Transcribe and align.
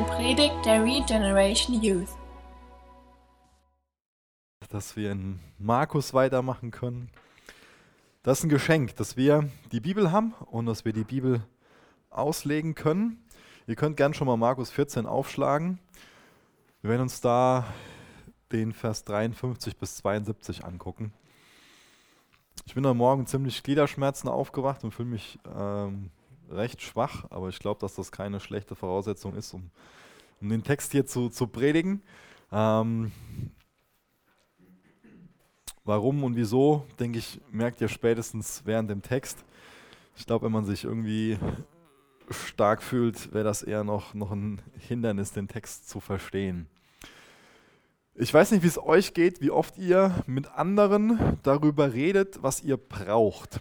eine 0.00 0.08
Predigt 0.08 0.64
der 0.64 0.82
Regeneration 0.82 1.82
Youth. 1.82 2.08
dass 4.70 4.94
wir 4.94 5.10
in 5.10 5.40
Markus 5.58 6.14
weitermachen 6.14 6.70
können. 6.70 7.10
Das 8.22 8.38
ist 8.38 8.44
ein 8.44 8.50
Geschenk, 8.50 8.94
dass 8.96 9.16
wir 9.16 9.50
die 9.72 9.80
Bibel 9.80 10.12
haben 10.12 10.32
und 10.46 10.66
dass 10.66 10.84
wir 10.84 10.92
die 10.92 11.02
Bibel 11.02 11.42
auslegen 12.08 12.76
können. 12.76 13.22
Ihr 13.66 13.74
könnt 13.74 13.96
gern 13.96 14.14
schon 14.14 14.28
mal 14.28 14.36
Markus 14.36 14.70
14 14.70 15.06
aufschlagen. 15.06 15.80
Wir 16.82 16.90
werden 16.90 17.02
uns 17.02 17.20
da 17.20 17.66
den 18.52 18.72
Vers 18.72 19.04
53 19.04 19.76
bis 19.76 19.96
72 19.96 20.64
angucken. 20.64 21.12
Ich 22.64 22.74
bin 22.74 22.86
heute 22.86 22.94
Morgen 22.94 23.26
ziemlich 23.26 23.62
Gliederschmerzen 23.64 24.30
aufgewacht 24.30 24.84
und 24.84 24.92
fühle 24.92 25.08
mich 25.08 25.40
ähm, 25.52 26.10
recht 26.50 26.82
schwach, 26.82 27.24
aber 27.30 27.48
ich 27.48 27.58
glaube, 27.58 27.80
dass 27.80 27.94
das 27.94 28.12
keine 28.12 28.40
schlechte 28.40 28.74
Voraussetzung 28.74 29.34
ist, 29.34 29.54
um, 29.54 29.70
um 30.40 30.48
den 30.48 30.62
Text 30.62 30.92
hier 30.92 31.06
zu, 31.06 31.28
zu 31.28 31.46
predigen. 31.46 32.02
Ähm, 32.52 33.12
warum 35.84 36.24
und 36.24 36.36
wieso, 36.36 36.86
denke 36.98 37.18
ich, 37.18 37.40
merkt 37.50 37.80
ihr 37.80 37.88
spätestens 37.88 38.62
während 38.64 38.90
dem 38.90 39.02
Text. 39.02 39.44
Ich 40.16 40.26
glaube, 40.26 40.46
wenn 40.46 40.52
man 40.52 40.64
sich 40.64 40.84
irgendwie 40.84 41.38
stark 42.30 42.82
fühlt, 42.82 43.32
wäre 43.32 43.44
das 43.44 43.62
eher 43.62 43.84
noch, 43.84 44.14
noch 44.14 44.30
ein 44.30 44.62
Hindernis, 44.78 45.32
den 45.32 45.48
Text 45.48 45.88
zu 45.88 46.00
verstehen. 46.00 46.68
Ich 48.14 48.32
weiß 48.32 48.50
nicht, 48.50 48.62
wie 48.62 48.68
es 48.68 48.78
euch 48.78 49.14
geht, 49.14 49.40
wie 49.40 49.50
oft 49.50 49.78
ihr 49.78 50.22
mit 50.26 50.48
anderen 50.50 51.38
darüber 51.42 51.92
redet, 51.92 52.42
was 52.42 52.62
ihr 52.62 52.76
braucht. 52.76 53.60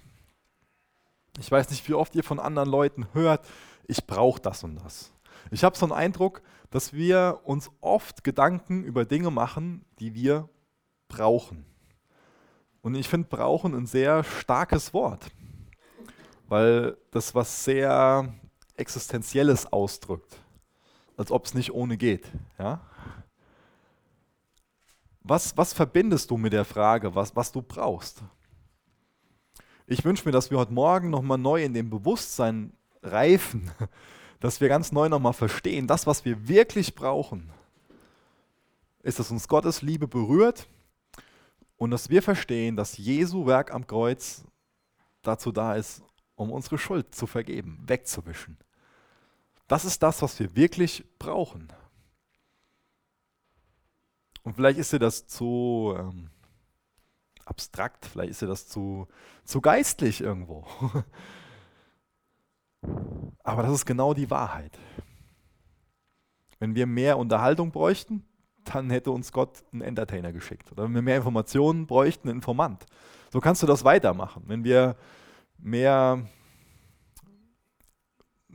Ich 1.39 1.49
weiß 1.49 1.69
nicht, 1.69 1.87
wie 1.87 1.93
oft 1.93 2.15
ihr 2.15 2.23
von 2.23 2.39
anderen 2.39 2.69
Leuten 2.69 3.07
hört, 3.13 3.47
ich 3.87 4.05
brauche 4.05 4.41
das 4.41 4.63
und 4.63 4.75
das. 4.75 5.11
Ich 5.51 5.63
habe 5.63 5.77
so 5.77 5.85
einen 5.85 5.93
Eindruck, 5.93 6.41
dass 6.69 6.93
wir 6.93 7.41
uns 7.43 7.69
oft 7.81 8.23
Gedanken 8.23 8.83
über 8.83 9.05
Dinge 9.05 9.31
machen, 9.31 9.85
die 9.99 10.13
wir 10.13 10.49
brauchen. 11.07 11.65
Und 12.81 12.95
ich 12.95 13.09
finde 13.09 13.27
brauchen 13.27 13.75
ein 13.75 13.87
sehr 13.87 14.23
starkes 14.23 14.93
Wort, 14.93 15.31
weil 16.47 16.97
das 17.11 17.35
was 17.35 17.63
sehr 17.63 18.33
Existenzielles 18.77 19.71
ausdrückt, 19.73 20.37
als 21.17 21.31
ob 21.31 21.45
es 21.45 21.53
nicht 21.53 21.73
ohne 21.73 21.97
geht. 21.97 22.31
Ja? 22.57 22.81
Was, 25.21 25.57
was 25.57 25.73
verbindest 25.73 26.31
du 26.31 26.37
mit 26.37 26.53
der 26.53 26.63
Frage, 26.63 27.13
was, 27.13 27.35
was 27.35 27.51
du 27.51 27.61
brauchst? 27.61 28.23
Ich 29.85 30.05
wünsche 30.05 30.25
mir, 30.25 30.31
dass 30.31 30.49
wir 30.49 30.57
heute 30.59 30.71
Morgen 30.71 31.09
nochmal 31.09 31.37
neu 31.37 31.63
in 31.63 31.73
dem 31.73 31.89
Bewusstsein 31.89 32.73
reifen, 33.03 33.69
dass 34.39 34.61
wir 34.61 34.69
ganz 34.69 34.91
neu 34.91 35.09
nochmal 35.09 35.33
verstehen, 35.33 35.87
das, 35.87 36.07
was 36.07 36.25
wir 36.25 36.47
wirklich 36.47 36.95
brauchen, 36.95 37.51
ist, 39.03 39.19
dass 39.19 39.31
uns 39.31 39.47
Gottes 39.47 39.81
Liebe 39.81 40.07
berührt 40.07 40.67
und 41.77 41.91
dass 41.91 42.09
wir 42.09 42.21
verstehen, 42.21 42.75
dass 42.75 42.97
Jesu 42.97 43.45
Werk 43.45 43.73
am 43.73 43.87
Kreuz 43.87 44.43
dazu 45.21 45.51
da 45.51 45.75
ist, 45.75 46.01
um 46.35 46.51
unsere 46.51 46.77
Schuld 46.77 47.13
zu 47.13 47.27
vergeben, 47.27 47.83
wegzuwischen. 47.85 48.57
Das 49.67 49.85
ist 49.85 50.01
das, 50.01 50.21
was 50.21 50.39
wir 50.39 50.55
wirklich 50.55 51.03
brauchen. 51.19 51.71
Und 54.43 54.55
vielleicht 54.55 54.79
ist 54.79 54.93
dir 54.93 54.99
das 54.99 55.27
zu 55.27 55.93
ähm, 55.97 56.29
abstrakt, 57.45 58.05
vielleicht 58.05 58.31
ist 58.31 58.41
dir 58.41 58.47
das 58.47 58.67
zu, 58.67 59.07
zu 59.43 59.61
geistlich 59.61 60.21
irgendwo. 60.21 60.65
Aber 63.43 63.63
das 63.63 63.73
ist 63.73 63.85
genau 63.85 64.13
die 64.13 64.29
Wahrheit. 64.29 64.77
Wenn 66.59 66.75
wir 66.75 66.85
mehr 66.85 67.17
Unterhaltung 67.17 67.71
bräuchten, 67.71 68.25
dann 68.65 68.89
hätte 68.89 69.11
uns 69.11 69.31
Gott 69.31 69.63
einen 69.71 69.81
Entertainer 69.81 70.31
geschickt. 70.31 70.71
Oder 70.71 70.83
wenn 70.83 70.93
wir 70.93 71.01
mehr 71.01 71.17
Informationen 71.17 71.87
bräuchten, 71.87 72.29
einen 72.29 72.37
Informant. 72.37 72.85
So 73.31 73.39
kannst 73.39 73.63
du 73.63 73.67
das 73.67 73.83
weitermachen. 73.83 74.43
Wenn 74.47 74.63
wir 74.63 74.95
mehr 75.57 76.25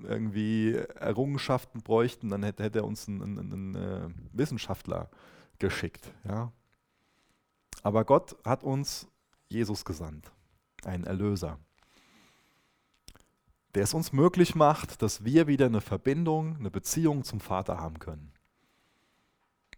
irgendwie 0.03 0.75
Errungenschaften 0.75 1.83
bräuchten, 1.83 2.29
dann 2.29 2.43
hätte, 2.43 2.63
hätte 2.63 2.81
er 2.81 2.85
uns 2.85 3.09
einen, 3.09 3.23
einen, 3.23 3.53
einen 3.53 3.75
äh, 3.75 4.09
Wissenschaftler 4.33 5.09
geschickt. 5.59 6.13
Ja? 6.25 6.53
Aber 7.83 8.05
Gott 8.05 8.37
hat 8.45 8.63
uns 8.65 9.09
Jesus 9.49 9.85
gesandt, 9.85 10.33
einen 10.85 11.05
Erlöser, 11.05 11.59
der 13.75 13.83
es 13.83 13.95
uns 13.95 14.13
möglich 14.13 14.55
macht, 14.55 15.03
dass 15.03 15.25
wir 15.25 15.47
wieder 15.47 15.67
eine 15.67 15.81
Verbindung, 15.81 16.57
eine 16.57 16.71
Beziehung 16.71 17.25
zum 17.25 17.41
Vater 17.41 17.79
haben 17.79 17.99
können. 17.99 18.33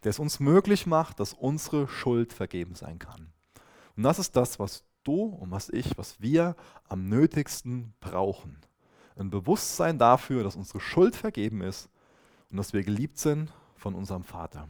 Der 0.03 0.11
es 0.11 0.19
uns 0.19 0.39
möglich 0.39 0.85
macht, 0.85 1.19
dass 1.19 1.33
unsere 1.33 1.87
Schuld 1.87 2.33
vergeben 2.33 2.75
sein 2.75 2.99
kann. 2.99 3.31
Und 3.95 4.03
das 4.03 4.19
ist 4.19 4.35
das, 4.35 4.59
was 4.59 4.83
du 5.03 5.23
und 5.23 5.49
was 5.49 5.69
ich, 5.69 5.97
was 5.97 6.21
wir 6.21 6.55
am 6.87 7.09
nötigsten 7.09 7.93
brauchen. 7.99 8.57
Ein 9.15 9.31
Bewusstsein 9.31 9.97
dafür, 9.97 10.43
dass 10.43 10.55
unsere 10.55 10.79
Schuld 10.79 11.15
vergeben 11.15 11.61
ist 11.61 11.89
und 12.51 12.57
dass 12.57 12.73
wir 12.73 12.83
geliebt 12.83 13.17
sind 13.17 13.51
von 13.75 13.95
unserem 13.95 14.23
Vater. 14.23 14.69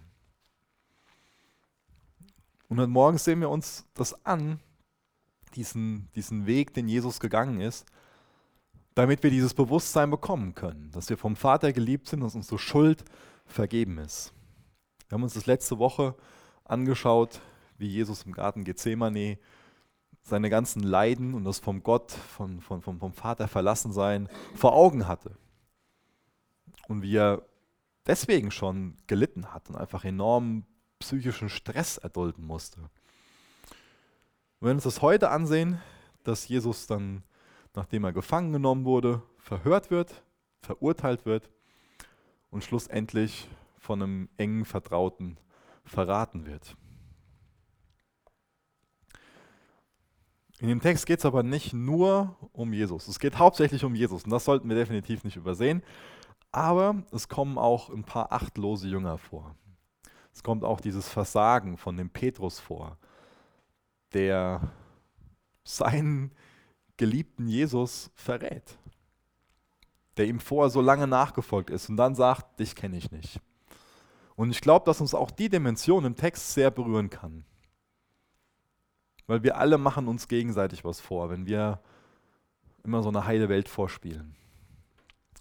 Und 2.69 2.79
heute 2.79 2.89
Morgen 2.89 3.17
sehen 3.17 3.41
wir 3.41 3.49
uns 3.49 3.85
das 3.94 4.25
an, 4.25 4.61
diesen, 5.55 6.09
diesen 6.15 6.45
Weg, 6.45 6.73
den 6.73 6.88
Jesus 6.88 7.19
gegangen 7.19 7.59
ist, 7.59 7.85
damit 8.97 9.22
wir 9.22 9.30
dieses 9.30 9.53
Bewusstsein 9.53 10.09
bekommen 10.09 10.56
können, 10.56 10.90
dass 10.91 11.08
wir 11.08 11.19
vom 11.19 11.35
Vater 11.35 11.72
geliebt 11.72 12.08
sind, 12.08 12.22
dass 12.22 12.34
unsere 12.34 12.58
Schuld 12.58 13.06
vergeben 13.46 14.00
ist. 14.00 14.34
Wir 15.08 15.16
haben 15.16 15.22
uns 15.22 15.35
das 15.35 15.46
letzte 15.46 15.78
Woche 15.78 16.16
angeschaut, 16.66 17.40
wie 17.78 17.86
Jesus 17.86 18.24
im 18.24 18.31
Garten 18.31 18.63
Gethsemane 18.63 19.38
seine 20.24 20.50
ganzen 20.50 20.81
Leiden 20.81 21.36
und 21.36 21.44
das 21.44 21.59
vom 21.59 21.84
Gott, 21.84 22.12
von, 22.12 22.59
von, 22.59 22.81
vom, 22.81 23.00
vom 23.00 23.13
Vater 23.13 23.47
verlassen 23.47 23.94
sein, 23.94 24.30
vor 24.56 24.74
Augen 24.74 25.07
hatte. 25.07 25.38
Und 26.88 27.03
wie 27.03 27.18
er 27.18 27.44
deswegen 28.07 28.50
schon 28.50 28.97
gelitten 29.06 29.53
hat 29.53 29.69
und 29.69 29.75
einfach 29.75 30.06
enorm 30.06 30.66
psychischen 30.97 31.50
Stress 31.50 31.97
erdulden 31.97 32.47
musste. 32.47 32.80
Und 32.81 32.90
wenn 34.62 34.69
wir 34.69 34.75
uns 34.75 34.86
das 34.86 35.03
heute 35.03 35.30
ansehen, 35.30 35.80
dass 36.24 36.47
Jesus 36.47 36.88
dann, 36.88 37.22
nachdem 37.77 38.03
er 38.05 38.11
gefangen 38.11 38.51
genommen 38.51 38.85
wurde, 38.85 39.21
verhört 39.38 39.91
wird, 39.91 40.23
verurteilt 40.61 41.27
wird 41.27 41.51
und 42.49 42.63
schlussendlich 42.63 43.47
von 43.77 44.01
einem 44.01 44.29
engen 44.35 44.65
Vertrauten 44.65 45.38
verraten 45.85 46.47
wird. 46.47 46.75
In 50.59 50.69
dem 50.69 50.81
Text 50.81 51.05
geht 51.05 51.19
es 51.19 51.25
aber 51.25 51.43
nicht 51.43 51.71
nur 51.71 52.35
um 52.51 52.73
Jesus. 52.73 53.07
Es 53.07 53.19
geht 53.19 53.38
hauptsächlich 53.38 53.85
um 53.85 53.94
Jesus 53.94 54.23
und 54.23 54.31
das 54.31 54.45
sollten 54.45 54.67
wir 54.69 54.75
definitiv 54.75 55.23
nicht 55.23 55.35
übersehen. 55.35 55.83
Aber 56.51 57.03
es 57.11 57.29
kommen 57.29 57.59
auch 57.59 57.91
ein 57.91 58.03
paar 58.03 58.31
achtlose 58.31 58.88
Jünger 58.88 59.19
vor. 59.19 59.55
Es 60.33 60.41
kommt 60.41 60.63
auch 60.63 60.81
dieses 60.81 61.07
Versagen 61.07 61.77
von 61.77 61.95
dem 61.95 62.09
Petrus 62.09 62.59
vor, 62.59 62.97
der 64.13 64.71
seinen 65.63 66.31
geliebten 66.97 67.47
Jesus 67.47 68.12
verrät, 68.16 68.78
der 70.18 70.28
ihm 70.28 70.40
vorher 70.40 70.69
so 70.69 70.81
lange 70.81 71.08
nachgefolgt 71.08 71.69
ist 71.69 71.90
und 71.90 71.97
dann 71.97 72.16
sagt, 72.16 72.59
dich 72.59 72.75
kenne 72.75 72.97
ich 72.97 73.12
nicht. 73.12 73.40
Und 74.35 74.52
ich 74.52 74.62
glaube, 74.62 74.85
dass 74.85 75.02
uns 75.02 75.13
auch 75.16 75.31
die 75.31 75.50
Dimension 75.50 76.06
im 76.06 76.16
Text 76.16 76.53
sehr 76.53 76.69
berühren 76.69 77.09
kann. 77.09 77.44
Weil 79.25 79.44
wir 79.44 79.57
alle 79.57 79.77
machen 79.77 80.07
uns 80.07 80.27
gegenseitig 80.27 80.86
was 80.86 81.01
vor, 81.01 81.30
wenn 81.30 81.45
wir 81.45 81.81
immer 82.83 83.04
so 83.04 83.10
eine 83.10 83.25
heile 83.25 83.50
Welt 83.50 83.68
vorspielen. 83.68 84.36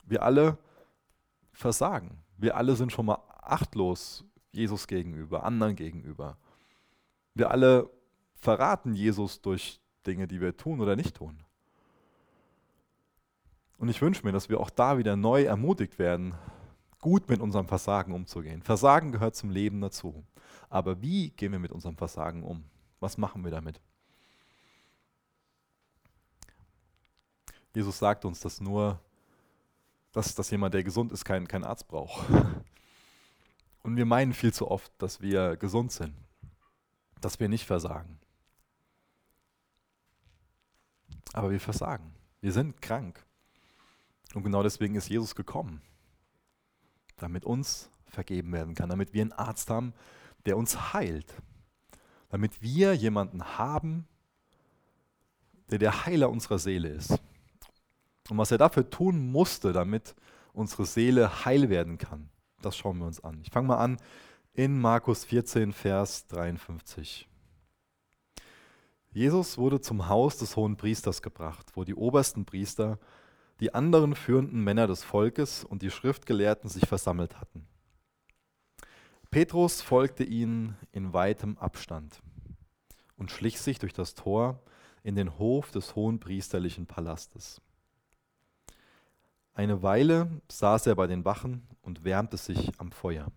Wir 0.05 0.23
alle 0.23 0.59
versagen. 1.53 2.19
Wir 2.37 2.57
alle 2.57 2.75
sind 2.75 2.91
schon 2.93 3.07
mal 3.07 3.19
achtlos 3.43 4.25
Jesus 4.51 4.87
gegenüber, 4.87 5.45
anderen 5.45 5.77
gegenüber. 5.77 6.37
Wir 7.35 7.51
alle 7.51 7.91
verraten 8.35 8.95
Jesus 8.95 9.41
durch 9.41 9.81
Dinge, 10.07 10.27
die 10.27 10.41
wir 10.41 10.57
tun 10.57 10.81
oder 10.81 10.97
nicht 10.97 11.17
tun. 11.17 11.39
Und 13.79 13.89
ich 13.89 14.01
wünsche 14.01 14.25
mir, 14.25 14.33
dass 14.33 14.49
wir 14.49 14.61
auch 14.61 14.71
da 14.71 14.99
wieder 14.99 15.17
neu 15.17 15.45
ermutigt 15.45 15.99
werden, 15.99 16.35
gut 17.01 17.29
mit 17.29 17.41
unserem 17.41 17.69
Versagen 17.69 18.13
umzugehen. 18.15 18.63
Versagen 18.63 19.13
gehört 19.13 19.37
zum 19.37 19.51
Leben 19.51 19.81
dazu. 19.81 20.25
Aber 20.69 21.01
wie 21.03 21.31
gehen 21.31 21.53
wir 21.53 21.59
mit 21.59 21.73
unserem 21.73 21.97
Versagen 21.97 22.43
um? 22.43 22.65
Was 23.01 23.19
machen 23.19 23.45
wir 23.45 23.51
damit? 23.51 23.81
Jesus 27.75 27.99
sagt 27.99 28.25
uns, 28.25 28.41
dass 28.41 28.61
nur, 28.61 28.99
dass, 30.13 30.35
dass 30.35 30.51
jemand, 30.51 30.73
der 30.73 30.83
gesund 30.83 31.13
ist, 31.13 31.27
keinen 31.27 31.47
kein 31.47 31.63
Arzt 31.63 31.87
braucht. 31.89 32.27
Und 33.83 33.97
wir 33.97 34.07
meinen 34.07 34.33
viel 34.33 34.53
zu 34.53 34.71
oft, 34.71 34.91
dass 34.99 35.21
wir 35.21 35.57
gesund 35.57 35.93
sind, 35.93 36.15
dass 37.21 37.39
wir 37.39 37.51
nicht 37.51 37.67
versagen. 37.67 38.19
Aber 41.35 41.51
wir 41.51 41.61
versagen. 41.61 42.15
Wir 42.41 42.53
sind 42.53 42.81
krank. 42.81 43.26
Und 44.37 44.43
genau 44.43 44.63
deswegen 44.63 44.97
ist 44.97 45.09
Jesus 45.09 45.35
gekommen. 45.35 45.81
damit 47.17 47.47
uns 47.47 47.91
vergeben 48.05 48.53
werden 48.53 48.75
kann, 48.75 48.91
damit 48.91 49.15
wir 49.15 49.23
einen 49.23 49.33
Arzt 49.33 49.71
haben, 49.71 49.95
der 50.45 50.59
uns 50.59 50.93
heilt, 50.93 51.33
damit 52.29 52.61
wir 52.61 52.93
jemanden 52.93 53.57
haben, 53.57 54.07
der 55.71 55.79
der 55.79 56.05
Heiler 56.05 56.29
unserer 56.29 56.59
Seele 56.59 56.91
ist. 56.91 57.13
Und 58.29 58.37
was 58.37 58.51
er 58.51 58.59
dafür 58.59 58.91
tun 58.91 59.33
musste, 59.33 59.73
damit 59.73 60.15
unsere 60.53 60.85
Seele 60.85 61.47
heil 61.47 61.71
werden 61.71 61.97
kann, 61.97 62.29
das 62.61 62.77
schauen 62.77 62.99
wir 62.99 63.07
uns 63.07 63.25
an. 63.25 63.41
Ich 63.41 63.49
fange 63.51 63.69
mal 63.69 63.79
an 63.79 63.97
in 64.53 64.79
Markus 64.79 65.25
14, 65.25 65.73
Vers 65.73 66.27
53. 66.27 67.27
Jesus 69.13 69.57
wurde 69.57 69.81
zum 69.81 70.11
Haus 70.11 70.37
des 70.37 70.57
hohen 70.57 70.77
Priesters 70.77 71.23
gebracht, 71.23 71.73
wo 71.75 71.85
die 71.85 71.95
obersten 71.95 72.45
Priester, 72.45 72.99
die 73.61 73.75
anderen 73.75 74.15
führenden 74.15 74.63
Männer 74.63 74.87
des 74.87 75.03
Volkes 75.03 75.65
und 75.65 75.83
die 75.83 75.91
Schriftgelehrten 75.91 76.69
sich 76.69 76.87
versammelt 76.87 77.41
hatten. 77.41 77.67
Petrus 79.31 79.83
folgte 79.83 80.25
ihnen 80.25 80.77
in 80.93 81.13
weitem 81.13 81.59
Abstand 81.59 82.23
und 83.17 83.31
schlich 83.31 83.61
sich 83.61 83.79
durch 83.79 83.93
das 83.93 84.15
Tor 84.15 84.61
in 85.03 85.15
den 85.15 85.39
Hof 85.39 85.71
des 85.71 85.95
hohen 85.95 86.21
priesterlichen 86.21 86.87
Palastes. 86.87 87.61
Eine 89.55 89.83
Weile 89.83 90.43
saß 90.49 90.87
er 90.87 90.97
bei 90.97 91.07
den 91.07 91.25
Wachen 91.25 91.67
und 91.81 92.05
wärmte 92.05 92.37
sich 92.37 92.79
am 92.79 92.93
Feuer. 92.93 93.33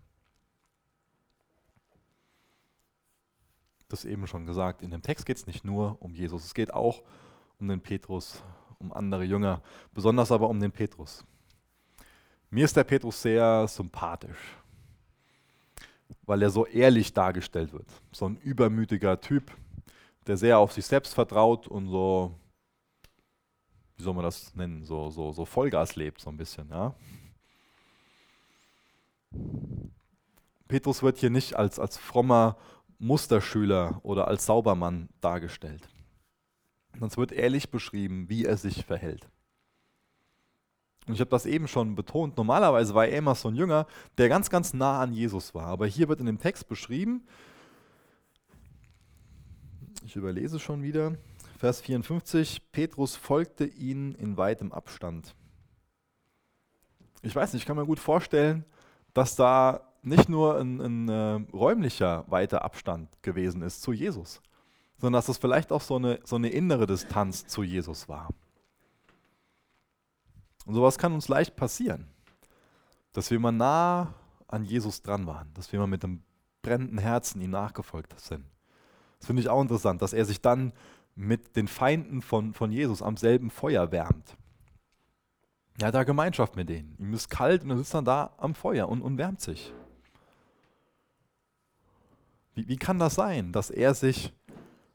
Das 3.88 4.04
eben 4.04 4.26
schon 4.26 4.46
gesagt, 4.46 4.82
in 4.82 4.90
dem 4.90 5.02
Text 5.02 5.26
geht 5.26 5.38
es 5.38 5.46
nicht 5.46 5.64
nur 5.64 6.00
um 6.00 6.14
Jesus, 6.14 6.44
es 6.44 6.54
geht 6.54 6.74
auch 6.74 7.02
um 7.58 7.68
den 7.68 7.80
Petrus, 7.80 8.42
um 8.80 8.92
andere 8.92 9.24
Jünger, 9.24 9.62
besonders 9.94 10.32
aber 10.32 10.48
um 10.48 10.58
den 10.58 10.72
Petrus. 10.72 11.24
Mir 12.50 12.64
ist 12.64 12.76
der 12.76 12.84
Petrus 12.84 13.22
sehr 13.22 13.68
sympathisch 13.68 14.56
weil 16.30 16.42
er 16.42 16.50
so 16.50 16.64
ehrlich 16.66 17.12
dargestellt 17.12 17.72
wird. 17.72 17.88
So 18.12 18.26
ein 18.26 18.36
übermütiger 18.36 19.20
Typ, 19.20 19.50
der 20.28 20.36
sehr 20.36 20.58
auf 20.58 20.72
sich 20.72 20.86
selbst 20.86 21.12
vertraut 21.12 21.66
und 21.66 21.88
so, 21.88 22.34
wie 23.96 24.04
soll 24.04 24.14
man 24.14 24.22
das 24.22 24.54
nennen, 24.54 24.84
so, 24.84 25.10
so, 25.10 25.32
so 25.32 25.44
Vollgas 25.44 25.96
lebt, 25.96 26.20
so 26.20 26.30
ein 26.30 26.36
bisschen. 26.36 26.68
Ja? 26.70 26.94
Petrus 30.68 31.02
wird 31.02 31.18
hier 31.18 31.30
nicht 31.30 31.56
als, 31.56 31.80
als 31.80 31.98
frommer 31.98 32.56
Musterschüler 33.00 33.98
oder 34.04 34.28
als 34.28 34.46
Saubermann 34.46 35.08
dargestellt. 35.20 35.88
Sonst 36.98 37.16
wird 37.16 37.32
ehrlich 37.32 37.70
beschrieben, 37.70 38.28
wie 38.28 38.44
er 38.44 38.56
sich 38.56 38.84
verhält. 38.84 39.28
Und 41.06 41.14
ich 41.14 41.20
habe 41.20 41.30
das 41.30 41.46
eben 41.46 41.66
schon 41.66 41.94
betont, 41.94 42.36
normalerweise 42.36 42.94
war 42.94 43.08
immer 43.08 43.34
so 43.34 43.48
ein 43.48 43.56
Jünger, 43.56 43.86
der 44.18 44.28
ganz, 44.28 44.50
ganz 44.50 44.74
nah 44.74 45.00
an 45.00 45.12
Jesus 45.12 45.54
war. 45.54 45.66
Aber 45.66 45.86
hier 45.86 46.08
wird 46.08 46.20
in 46.20 46.26
dem 46.26 46.38
Text 46.38 46.68
beschrieben, 46.68 47.26
ich 50.04 50.16
überlese 50.16 50.58
schon 50.58 50.82
wieder, 50.82 51.16
Vers 51.58 51.80
54, 51.80 52.72
Petrus 52.72 53.16
folgte 53.16 53.66
ihnen 53.66 54.14
in 54.14 54.36
weitem 54.36 54.72
Abstand. 54.72 55.34
Ich 57.22 57.34
weiß 57.34 57.52
nicht, 57.52 57.62
ich 57.62 57.66
kann 57.66 57.76
mir 57.76 57.86
gut 57.86 57.98
vorstellen, 57.98 58.64
dass 59.12 59.36
da 59.36 59.82
nicht 60.02 60.28
nur 60.28 60.58
ein, 60.58 60.80
ein 60.80 61.08
äh, 61.08 61.52
räumlicher 61.52 62.24
weiter 62.28 62.64
Abstand 62.64 63.10
gewesen 63.22 63.62
ist 63.62 63.82
zu 63.82 63.92
Jesus, 63.92 64.40
sondern 65.00 65.18
dass 65.18 65.28
es 65.28 65.38
vielleicht 65.38 65.72
auch 65.72 65.80
so 65.80 65.96
eine, 65.96 66.20
so 66.24 66.36
eine 66.36 66.50
innere 66.50 66.86
Distanz 66.86 67.46
zu 67.46 67.62
Jesus 67.62 68.08
war. 68.08 68.28
Und 70.66 70.74
sowas 70.74 70.98
kann 70.98 71.12
uns 71.12 71.28
leicht 71.28 71.56
passieren, 71.56 72.06
dass 73.12 73.30
wir 73.30 73.40
mal 73.40 73.52
nah 73.52 74.14
an 74.46 74.64
Jesus 74.64 75.02
dran 75.02 75.26
waren, 75.26 75.52
dass 75.54 75.72
wir 75.72 75.80
mal 75.80 75.86
mit 75.86 76.04
einem 76.04 76.22
brennenden 76.62 76.98
Herzen 76.98 77.40
ihm 77.40 77.50
nachgefolgt 77.50 78.18
sind. 78.20 78.44
Das 79.18 79.26
finde 79.26 79.42
ich 79.42 79.48
auch 79.48 79.62
interessant, 79.62 80.02
dass 80.02 80.12
er 80.12 80.24
sich 80.24 80.40
dann 80.40 80.72
mit 81.14 81.56
den 81.56 81.68
Feinden 81.68 82.22
von, 82.22 82.52
von 82.54 82.70
Jesus 82.70 83.02
am 83.02 83.16
selben 83.16 83.50
Feuer 83.50 83.90
wärmt. 83.92 84.36
Er 85.78 85.88
hat 85.88 85.94
da 85.94 86.04
Gemeinschaft 86.04 86.56
mit 86.56 86.68
denen. 86.68 86.94
Ihm 86.98 87.14
ist 87.14 87.30
kalt 87.30 87.62
und 87.62 87.70
er 87.70 87.78
sitzt 87.78 87.94
dann 87.94 88.04
da 88.04 88.34
am 88.36 88.54
Feuer 88.54 88.88
und, 88.88 89.02
und 89.02 89.18
wärmt 89.18 89.40
sich. 89.40 89.72
Wie, 92.54 92.68
wie 92.68 92.76
kann 92.76 92.98
das 92.98 93.14
sein, 93.14 93.52
dass 93.52 93.70
er 93.70 93.94
sich 93.94 94.32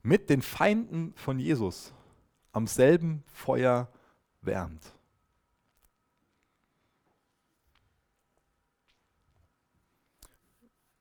mit 0.05 0.29
den 0.29 0.41
Feinden 0.41 1.13
von 1.15 1.39
Jesus 1.39 1.93
am 2.51 2.67
selben 2.67 3.23
Feuer 3.27 3.89
wärmt? 4.41 4.95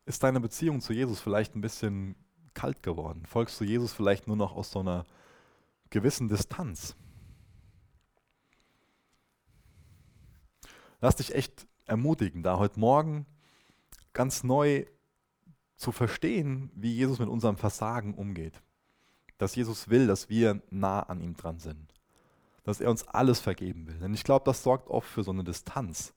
ist 0.06 0.22
deine 0.22 0.40
Beziehung 0.40 0.80
zu 0.80 0.92
Jesus 0.92 1.20
vielleicht 1.20 1.54
ein 1.54 1.60
bisschen 1.60 2.14
kalt 2.52 2.82
geworden? 2.82 3.24
Folgst 3.26 3.60
du 3.60 3.64
Jesus 3.64 3.92
vielleicht 3.92 4.26
nur 4.26 4.36
noch 4.36 4.54
aus 4.54 4.70
so 4.70 4.80
einer 4.80 5.04
gewissen 5.90 6.28
Distanz? 6.28 6.94
Lass 11.00 11.16
dich 11.16 11.34
echt 11.34 11.66
ermutigen, 11.86 12.42
da 12.42 12.58
heute 12.58 12.80
Morgen 12.80 13.26
ganz 14.12 14.44
neu 14.44 14.86
zu 15.76 15.92
verstehen, 15.92 16.70
wie 16.74 16.94
Jesus 16.94 17.18
mit 17.18 17.28
unserem 17.28 17.56
Versagen 17.56 18.14
umgeht. 18.14 18.62
Dass 19.38 19.54
Jesus 19.54 19.88
will, 19.88 20.06
dass 20.06 20.28
wir 20.28 20.62
nah 20.70 21.00
an 21.00 21.20
ihm 21.20 21.36
dran 21.36 21.58
sind. 21.58 21.92
Dass 22.62 22.80
er 22.80 22.90
uns 22.90 23.06
alles 23.08 23.40
vergeben 23.40 23.86
will. 23.86 23.98
Denn 23.98 24.14
ich 24.14 24.24
glaube, 24.24 24.44
das 24.44 24.62
sorgt 24.62 24.88
oft 24.88 25.08
für 25.08 25.22
so 25.22 25.32
eine 25.32 25.44
Distanz 25.44 26.14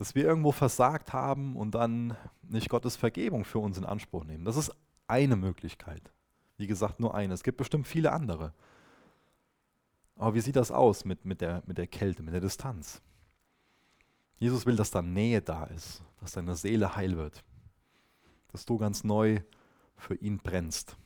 dass 0.00 0.14
wir 0.14 0.24
irgendwo 0.24 0.50
versagt 0.50 1.12
haben 1.12 1.56
und 1.56 1.74
dann 1.74 2.16
nicht 2.40 2.70
Gottes 2.70 2.96
Vergebung 2.96 3.44
für 3.44 3.58
uns 3.58 3.76
in 3.76 3.84
Anspruch 3.84 4.24
nehmen. 4.24 4.46
Das 4.46 4.56
ist 4.56 4.74
eine 5.06 5.36
Möglichkeit. 5.36 6.10
Wie 6.56 6.66
gesagt, 6.66 7.00
nur 7.00 7.14
eine. 7.14 7.34
Es 7.34 7.42
gibt 7.42 7.58
bestimmt 7.58 7.86
viele 7.86 8.10
andere. 8.10 8.54
Aber 10.16 10.34
wie 10.34 10.40
sieht 10.40 10.56
das 10.56 10.70
aus 10.70 11.04
mit, 11.04 11.26
mit, 11.26 11.42
der, 11.42 11.62
mit 11.66 11.76
der 11.76 11.86
Kälte, 11.86 12.22
mit 12.22 12.32
der 12.32 12.40
Distanz? 12.40 13.02
Jesus 14.38 14.64
will, 14.64 14.74
dass 14.74 14.90
da 14.90 15.02
Nähe 15.02 15.42
da 15.42 15.64
ist, 15.64 16.02
dass 16.22 16.32
deine 16.32 16.56
Seele 16.56 16.96
heil 16.96 17.18
wird, 17.18 17.44
dass 18.52 18.64
du 18.64 18.78
ganz 18.78 19.04
neu 19.04 19.42
für 19.98 20.14
ihn 20.14 20.38
brennst. 20.38 20.96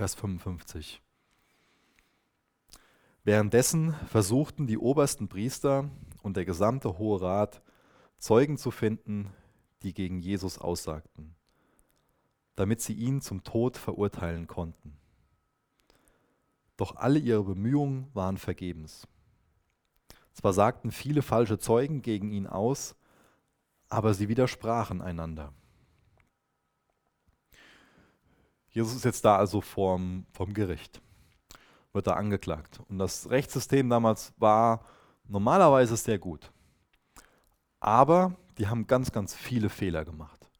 Vers 0.00 0.14
55. 0.14 1.02
Währenddessen 3.22 3.92
versuchten 4.06 4.66
die 4.66 4.78
obersten 4.78 5.28
Priester 5.28 5.90
und 6.22 6.38
der 6.38 6.46
gesamte 6.46 6.96
Hohe 6.96 7.20
Rat 7.20 7.60
Zeugen 8.16 8.56
zu 8.56 8.70
finden, 8.70 9.30
die 9.82 9.92
gegen 9.92 10.18
Jesus 10.18 10.56
aussagten, 10.56 11.34
damit 12.56 12.80
sie 12.80 12.94
ihn 12.94 13.20
zum 13.20 13.44
Tod 13.44 13.76
verurteilen 13.76 14.46
konnten. 14.46 14.96
Doch 16.78 16.96
alle 16.96 17.18
ihre 17.18 17.44
Bemühungen 17.44 18.08
waren 18.14 18.38
vergebens. 18.38 19.06
Zwar 20.32 20.54
sagten 20.54 20.92
viele 20.92 21.20
falsche 21.20 21.58
Zeugen 21.58 22.00
gegen 22.00 22.30
ihn 22.30 22.46
aus, 22.46 22.96
aber 23.90 24.14
sie 24.14 24.30
widersprachen 24.30 25.02
einander. 25.02 25.52
Jesus 28.70 28.94
ist 28.94 29.04
jetzt 29.04 29.24
da 29.24 29.36
also 29.36 29.60
vorm, 29.60 30.26
vom 30.32 30.54
Gericht, 30.54 31.00
wird 31.92 32.06
da 32.06 32.12
angeklagt. 32.12 32.80
Und 32.88 32.98
das 32.98 33.30
Rechtssystem 33.30 33.88
damals 33.88 34.32
war 34.38 34.84
Normalerweise 35.30 36.02
der 36.04 36.18
gut. 36.18 36.50
Aber 37.78 38.34
die 38.58 38.66
haben 38.66 38.88
ganz, 38.88 39.12
ganz 39.12 39.32
viele 39.32 39.68
Fehler 39.68 40.04
gemacht. 40.04 40.50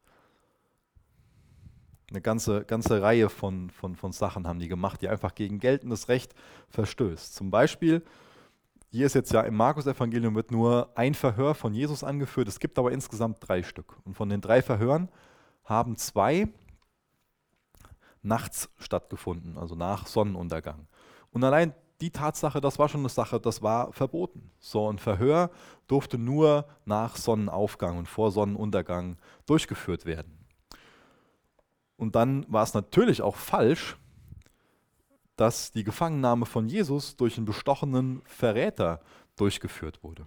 Eine 2.09 2.21
ganze, 2.21 2.65
ganze 2.65 3.03
Reihe 3.03 3.29
von, 3.29 3.71
von, 3.71 3.97
von 3.97 4.13
Sachen 4.13 4.47
haben 4.47 4.61
die 4.61 4.69
gemacht, 4.69 5.03
die 5.03 5.09
einfach 5.09 5.35
gegen 5.35 5.59
geltendes 5.59 6.09
Recht 6.09 6.35
verstößt. 6.69 7.35
Zum 7.35 7.51
Beispiel, 7.51 8.03
hier 8.91 9.07
ist 9.07 9.15
jetzt 9.15 9.33
ja 9.33 9.41
im 9.41 9.57
Markus-Evangelium 9.57 10.37
wird 10.37 10.53
nur 10.53 10.91
ein 10.95 11.15
Verhör 11.15 11.57
von 11.57 11.75
Jesus 11.75 12.05
angeführt, 12.05 12.47
es 12.47 12.61
gibt 12.61 12.79
aber 12.79 12.93
insgesamt 12.93 13.39
drei 13.41 13.65
Stück. 13.65 13.97
Und 14.05 14.15
von 14.15 14.29
den 14.29 14.41
drei 14.41 14.63
Verhören 14.63 15.09
haben 15.65 15.97
zwei 15.97 16.49
nachts 18.23 18.69
stattgefunden, 18.79 19.57
also 19.57 19.75
nach 19.75 20.07
Sonnenuntergang. 20.07 20.87
Und 21.31 21.45
allein 21.45 21.75
die 22.01 22.11
Tatsache, 22.11 22.61
das 22.61 22.79
war 22.79 22.89
schon 22.89 23.01
eine 23.01 23.09
Sache, 23.09 23.41
das 23.41 23.63
war 23.63 23.93
verboten. 23.93 24.51
So 24.59 24.91
ein 24.91 24.99
Verhör 24.99 25.51
durfte 25.87 26.19
nur 26.19 26.67
nach 26.85 27.17
Sonnenaufgang 27.17 27.99
und 27.99 28.07
vor 28.07 28.31
Sonnenuntergang 28.31 29.19
durchgeführt 29.47 30.07
werden. 30.07 30.39
Und 31.97 32.17
dann 32.17 32.47
war 32.49 32.63
es 32.63 32.73
natürlich 32.73 33.21
auch 33.21 33.37
falsch, 33.37 33.99
dass 35.37 35.73
die 35.73 35.85
Gefangennahme 35.85 36.47
von 36.47 36.69
Jesus 36.69 37.17
durch 37.17 37.37
einen 37.37 37.47
bestochenen 37.47 38.23
Verräter 38.25 39.01
durchgeführt 39.37 40.03
wurde. 40.03 40.27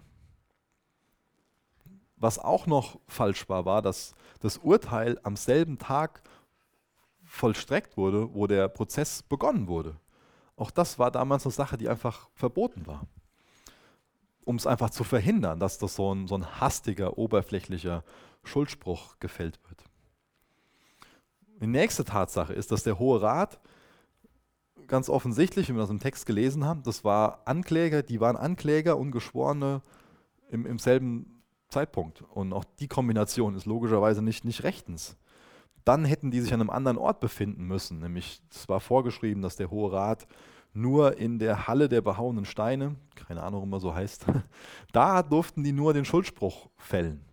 Was 2.16 2.38
auch 2.38 2.66
noch 2.66 2.98
falsch 3.06 3.48
war, 3.48 3.64
war, 3.64 3.82
dass 3.82 4.14
das 4.40 4.58
Urteil 4.58 5.18
am 5.24 5.36
selben 5.36 5.78
Tag 5.78 6.22
vollstreckt 7.34 7.96
wurde, 7.96 8.32
wo 8.34 8.46
der 8.46 8.68
Prozess 8.68 9.22
begonnen 9.22 9.66
wurde. 9.66 9.96
Auch 10.56 10.70
das 10.70 10.98
war 10.98 11.10
damals 11.10 11.44
eine 11.44 11.52
Sache, 11.52 11.76
die 11.76 11.88
einfach 11.88 12.28
verboten 12.34 12.86
war. 12.86 13.06
um 14.44 14.56
es 14.56 14.66
einfach 14.66 14.90
zu 14.90 15.04
verhindern, 15.04 15.58
dass 15.58 15.78
das 15.78 15.96
so 15.96 16.14
ein, 16.14 16.26
so 16.28 16.34
ein 16.36 16.60
hastiger, 16.60 17.16
oberflächlicher 17.18 18.04
Schuldspruch 18.42 19.18
gefällt 19.18 19.58
wird. 19.68 19.82
Die 21.60 21.66
nächste 21.66 22.04
Tatsache 22.04 22.52
ist, 22.52 22.70
dass 22.70 22.82
der 22.82 22.98
Hohe 22.98 23.22
Rat 23.22 23.58
ganz 24.86 25.08
offensichtlich, 25.08 25.68
wie 25.68 25.72
wir 25.72 25.80
das 25.80 25.88
im 25.88 25.98
Text 25.98 26.26
gelesen 26.26 26.64
haben, 26.64 26.82
das 26.82 27.04
war 27.04 27.40
Ankläger, 27.46 28.02
die 28.02 28.20
waren 28.20 28.36
Ankläger 28.36 28.98
und 28.98 29.12
Geschworene 29.12 29.80
im, 30.50 30.66
im 30.66 30.78
selben 30.78 31.42
Zeitpunkt. 31.70 32.20
Und 32.20 32.52
auch 32.52 32.64
die 32.78 32.88
Kombination 32.88 33.54
ist 33.54 33.64
logischerweise 33.64 34.20
nicht, 34.20 34.44
nicht 34.44 34.62
rechtens. 34.62 35.16
Dann 35.84 36.04
hätten 36.04 36.30
die 36.30 36.40
sich 36.40 36.52
an 36.54 36.60
einem 36.60 36.70
anderen 36.70 36.98
Ort 36.98 37.20
befinden 37.20 37.66
müssen, 37.66 38.00
nämlich 38.00 38.40
es 38.50 38.68
war 38.68 38.80
vorgeschrieben, 38.80 39.42
dass 39.42 39.56
der 39.56 39.70
Hohe 39.70 39.92
Rat 39.92 40.26
nur 40.72 41.18
in 41.18 41.38
der 41.38 41.68
Halle 41.68 41.88
der 41.88 42.00
behauenen 42.00 42.44
Steine, 42.44 42.96
keine 43.14 43.42
Ahnung, 43.42 43.64
wie 43.64 43.68
man 43.68 43.80
so 43.80 43.94
heißt, 43.94 44.26
da 44.92 45.22
durften 45.22 45.62
die 45.62 45.72
nur 45.72 45.94
den 45.94 46.04
Schuldspruch 46.04 46.68
fällen. 46.76 47.24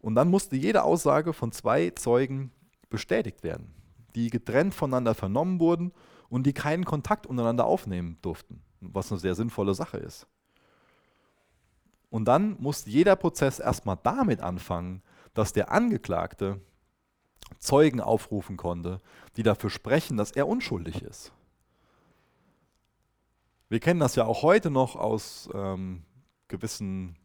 Und 0.00 0.14
dann 0.14 0.28
musste 0.28 0.56
jede 0.56 0.82
Aussage 0.82 1.32
von 1.32 1.52
zwei 1.52 1.90
Zeugen 1.90 2.52
bestätigt 2.88 3.42
werden, 3.42 3.74
die 4.14 4.30
getrennt 4.30 4.72
voneinander 4.72 5.14
vernommen 5.14 5.60
wurden 5.60 5.92
und 6.28 6.46
die 6.46 6.52
keinen 6.52 6.84
Kontakt 6.84 7.26
untereinander 7.26 7.66
aufnehmen 7.66 8.18
durften, 8.22 8.62
was 8.80 9.10
eine 9.10 9.20
sehr 9.20 9.34
sinnvolle 9.34 9.74
Sache 9.74 9.98
ist. 9.98 10.26
Und 12.08 12.26
dann 12.26 12.56
musste 12.60 12.88
jeder 12.88 13.16
Prozess 13.16 13.58
erstmal 13.58 13.98
damit 14.02 14.40
anfangen, 14.40 15.02
dass 15.34 15.52
der 15.52 15.70
Angeklagte 15.70 16.60
Zeugen 17.58 18.00
aufrufen 18.00 18.56
konnte, 18.56 19.00
die 19.36 19.42
dafür 19.42 19.70
sprechen, 19.70 20.16
dass 20.16 20.32
er 20.32 20.48
unschuldig 20.48 21.02
ist. 21.02 21.32
Wir 23.68 23.80
kennen 23.80 24.00
das 24.00 24.14
ja 24.14 24.24
auch 24.24 24.42
heute 24.42 24.70
noch 24.70 24.94
aus 24.96 25.48
ähm, 25.52 26.02
gewissen 26.48 27.16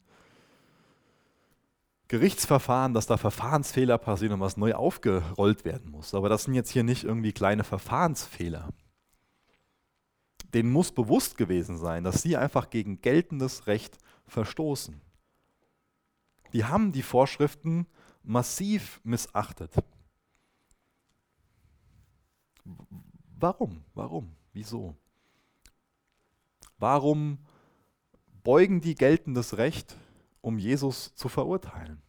Gerichtsverfahren, 2.08 2.92
dass 2.92 3.06
da 3.06 3.16
Verfahrensfehler 3.16 3.96
passieren 3.96 4.34
und 4.34 4.40
was 4.40 4.56
neu 4.56 4.74
aufgerollt 4.74 5.64
werden 5.64 5.90
muss. 5.90 6.14
Aber 6.14 6.28
das 6.28 6.44
sind 6.44 6.54
jetzt 6.54 6.70
hier 6.70 6.82
nicht 6.82 7.04
irgendwie 7.04 7.32
kleine 7.32 7.64
Verfahrensfehler. 7.64 8.68
Denen 10.52 10.70
muss 10.70 10.92
bewusst 10.92 11.38
gewesen 11.38 11.78
sein, 11.78 12.04
dass 12.04 12.20
sie 12.20 12.36
einfach 12.36 12.68
gegen 12.68 13.00
geltendes 13.00 13.66
Recht 13.66 13.96
verstoßen. 14.26 15.00
Die 16.52 16.64
haben 16.64 16.92
die 16.92 17.02
Vorschriften 17.02 17.86
massiv 18.22 19.00
missachtet. 19.04 19.72
Warum? 23.38 23.84
Warum? 23.94 24.34
Wieso? 24.52 24.96
Warum 26.78 27.38
beugen 28.44 28.80
die 28.80 28.94
geltendes 28.94 29.56
Recht, 29.56 29.96
um 30.40 30.58
Jesus 30.58 31.14
zu 31.14 31.28
verurteilen? 31.28 32.02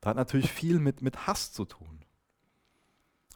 Das 0.00 0.10
hat 0.10 0.16
natürlich 0.16 0.52
viel 0.52 0.78
mit, 0.78 1.02
mit 1.02 1.26
Hass 1.26 1.52
zu 1.52 1.64
tun, 1.64 2.04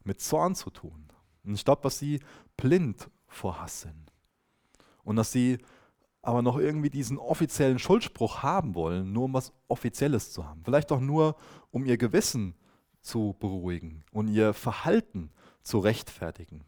mit 0.05 0.21
Zorn 0.21 0.55
zu 0.55 0.71
tun. 0.71 1.09
Und 1.45 1.55
ich 1.55 1.65
glaube, 1.65 1.83
dass 1.83 1.99
sie 1.99 2.21
blind 2.57 3.11
vor 3.27 3.61
Hass 3.61 3.83
sind. 3.83 4.13
Und 5.03 5.17
dass 5.17 5.33
sie 5.33 5.59
aber 6.23 6.43
noch 6.43 6.57
irgendwie 6.57 6.91
diesen 6.91 7.19
offiziellen 7.19 7.81
Schuldspruch 7.81 8.45
haben 8.45 8.77
wollen, 8.77 9.13
nur 9.13 9.25
um 9.25 9.35
was 9.35 9.53
Offizielles 9.67 10.33
zu 10.33 10.47
haben. 10.47 10.63
Vielleicht 10.65 10.93
auch 10.93 11.01
nur, 11.01 11.37
um 11.73 11.85
ihr 11.85 11.99
Gewissen 11.99 12.55
zu 13.01 13.37
beruhigen 13.41 14.05
und 14.13 14.29
ihr 14.29 14.55
Verhalten 14.55 15.33
zu 15.63 15.79
rechtfertigen. 15.79 16.65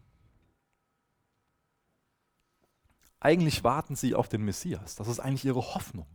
Eigentlich 3.20 3.64
warten 3.64 3.96
sie 3.96 4.14
auf 4.14 4.28
den 4.28 4.44
Messias. 4.44 4.96
Das 4.96 5.08
ist 5.08 5.18
eigentlich 5.18 5.46
ihre 5.46 5.74
Hoffnung. 5.74 6.06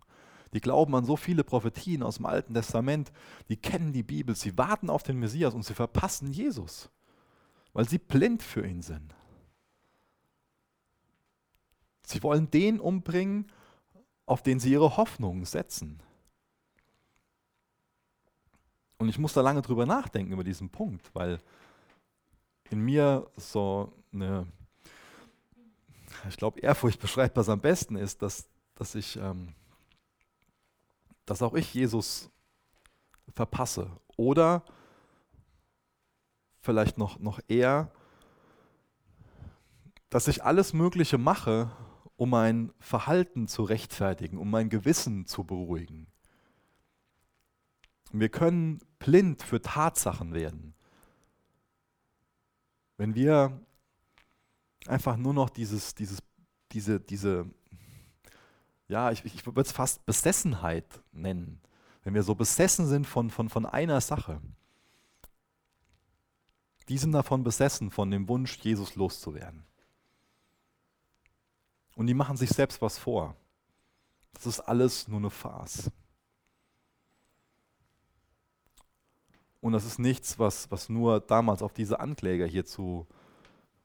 Die 0.54 0.62
glauben 0.62 0.96
an 0.96 1.06
so 1.06 1.16
viele 1.16 1.44
Prophetien 1.44 2.04
aus 2.04 2.18
dem 2.18 2.26
Alten 2.26 2.54
Testament, 2.54 3.12
die 3.50 3.58
kennen 3.58 3.94
die 3.94 4.04
Bibel, 4.04 4.36
sie 4.36 4.58
warten 4.58 4.90
auf 4.90 5.04
den 5.04 5.20
Messias 5.20 5.54
und 5.54 5.64
sie 5.64 5.76
verpassen 5.76 6.32
Jesus, 6.32 6.90
weil 7.74 7.88
sie 7.88 8.00
blind 8.00 8.42
für 8.42 8.66
ihn 8.66 8.82
sind. 8.82 9.16
Sie 12.04 12.24
wollen 12.24 12.50
den 12.50 12.80
umbringen, 12.80 13.52
auf 14.26 14.42
den 14.42 14.60
sie 14.60 14.72
ihre 14.72 14.98
Hoffnung 14.98 15.46
setzen. 15.46 16.02
Und 18.98 19.10
ich 19.10 19.20
muss 19.20 19.34
da 19.34 19.42
lange 19.42 19.62
drüber 19.62 19.86
nachdenken 19.86 20.34
über 20.34 20.44
diesen 20.44 20.70
Punkt, 20.70 21.14
weil 21.14 21.40
in 22.70 22.80
mir 22.82 23.30
so 23.38 23.94
eine 24.14 24.48
ich 26.28 26.38
glaube, 26.38 26.60
Ehrfurcht 26.60 27.00
beschreibt 27.00 27.38
das 27.38 27.50
am 27.50 27.62
besten, 27.62 27.96
ist, 27.96 28.22
dass, 28.22 28.50
dass 28.76 28.96
ich, 28.96 29.16
ähm, 29.18 29.54
dass 31.26 31.42
auch 31.42 31.54
ich 31.54 31.74
Jesus 31.74 32.30
verpasse. 33.34 33.90
Oder 34.18 34.64
vielleicht 36.62 36.98
noch, 36.98 37.20
noch 37.20 37.40
eher, 37.48 37.92
dass 40.10 40.28
ich 40.28 40.44
alles 40.44 40.74
Mögliche 40.74 41.18
mache, 41.18 41.72
um 42.18 42.32
mein 42.32 42.74
Verhalten 42.80 43.48
zu 43.48 43.64
rechtfertigen, 43.64 44.38
um 44.38 44.50
mein 44.50 44.70
Gewissen 44.70 45.26
zu 45.26 45.46
beruhigen. 45.46 46.08
Wir 48.12 48.30
können 48.30 48.80
blind 48.98 49.44
für 49.44 49.62
Tatsachen 49.62 50.34
werden. 50.34 50.74
Wenn 53.00 53.16
wir 53.16 53.58
einfach 54.86 55.16
nur 55.16 55.34
noch 55.34 55.50
dieses, 55.50 55.96
dieses, 55.96 56.20
diese, 56.74 57.00
diese, 57.00 57.50
ja, 58.90 59.10
ich, 59.12 59.24
ich 59.24 59.46
würde 59.46 59.62
es 59.62 59.72
fast 59.72 60.06
Besessenheit 60.06 61.02
nennen. 61.14 61.62
Wenn 62.04 62.14
wir 62.14 62.24
so 62.24 62.36
besessen 62.36 62.88
sind 62.88 63.08
von, 63.08 63.30
von, 63.30 63.48
von 63.48 63.66
einer 63.66 64.02
Sache. 64.02 64.42
Die 66.90 66.98
sind 66.98 67.14
davon 67.14 67.42
besessen, 67.42 67.90
von 67.90 68.12
dem 68.12 68.28
Wunsch, 68.28 68.58
Jesus 68.58 68.96
loszuwerden. 68.96 69.64
Und 71.96 72.08
die 72.08 72.14
machen 72.14 72.36
sich 72.36 72.50
selbst 72.50 72.82
was 72.82 72.98
vor. 72.98 73.38
Das 74.34 74.46
ist 74.46 74.60
alles 74.60 75.08
nur 75.08 75.20
eine 75.20 75.30
Farce. 75.30 75.90
Und 79.62 79.74
das 79.74 79.86
ist 79.86 80.00
nichts, 80.00 80.40
was, 80.40 80.72
was 80.72 80.90
nur 80.90 81.20
damals 81.20 81.62
auf 81.62 81.74
diese 81.74 82.00
Ankläger 82.00 82.46
hier 82.46 82.66
zu, 82.66 83.08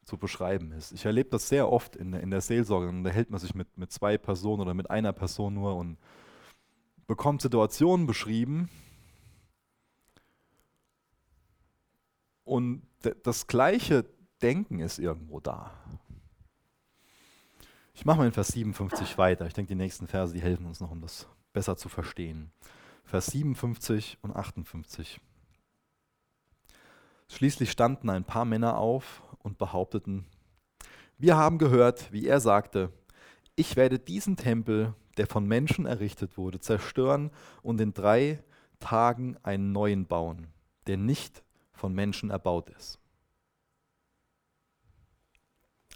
zu 0.03 0.17
beschreiben 0.17 0.71
ist. 0.71 0.91
Ich 0.93 1.05
erlebe 1.05 1.29
das 1.29 1.49
sehr 1.49 1.69
oft 1.69 1.95
in, 1.95 2.13
in 2.13 2.31
der 2.31 2.41
Seelsorge. 2.41 2.87
Und 2.87 3.03
da 3.03 3.09
hält 3.09 3.29
man 3.29 3.39
sich 3.39 3.55
mit, 3.55 3.77
mit 3.77 3.91
zwei 3.91 4.17
Personen 4.17 4.61
oder 4.61 4.73
mit 4.73 4.89
einer 4.89 5.11
Person 5.11 5.55
nur 5.55 5.75
und 5.75 5.97
bekommt 7.07 7.41
Situationen 7.41 8.07
beschrieben. 8.07 8.69
Und 12.43 12.83
das 13.23 13.47
gleiche 13.47 14.05
Denken 14.41 14.79
ist 14.79 14.99
irgendwo 14.99 15.39
da. 15.39 15.71
Ich 17.93 18.05
mache 18.05 18.17
mal 18.17 18.27
in 18.27 18.33
Vers 18.33 18.49
57 18.49 19.17
weiter. 19.17 19.47
Ich 19.47 19.53
denke, 19.53 19.69
die 19.69 19.75
nächsten 19.75 20.07
Verse, 20.07 20.33
die 20.33 20.41
helfen 20.41 20.65
uns 20.65 20.79
noch, 20.79 20.91
um 20.91 21.01
das 21.01 21.27
besser 21.53 21.77
zu 21.77 21.89
verstehen. 21.89 22.51
Vers 23.05 23.27
57 23.27 24.19
und 24.21 24.35
58. 24.35 25.19
Schließlich 27.27 27.71
standen 27.71 28.09
ein 28.09 28.23
paar 28.23 28.45
Männer 28.45 28.77
auf 28.77 29.23
und 29.39 29.57
behaupteten, 29.57 30.25
wir 31.17 31.37
haben 31.37 31.57
gehört, 31.57 32.11
wie 32.11 32.27
er 32.27 32.39
sagte, 32.39 32.91
ich 33.55 33.75
werde 33.77 33.99
diesen 33.99 34.35
Tempel, 34.35 34.93
der 35.17 35.27
von 35.27 35.47
Menschen 35.47 35.85
errichtet 35.85 36.37
wurde, 36.37 36.59
zerstören 36.59 37.31
und 37.61 37.79
in 37.79 37.93
drei 37.93 38.43
Tagen 38.79 39.37
einen 39.43 39.71
neuen 39.71 40.05
bauen, 40.07 40.47
der 40.87 40.97
nicht 40.97 41.43
von 41.71 41.93
Menschen 41.93 42.31
erbaut 42.31 42.69
ist. 42.69 42.99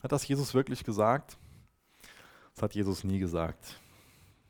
Hat 0.02 0.14
das 0.14 0.26
Jesus 0.26 0.54
wirklich 0.54 0.86
gesagt? 0.86 1.38
Das 2.56 2.64
hat 2.64 2.76
Jesus 2.76 3.04
nie 3.04 3.20
gesagt. 3.20 3.80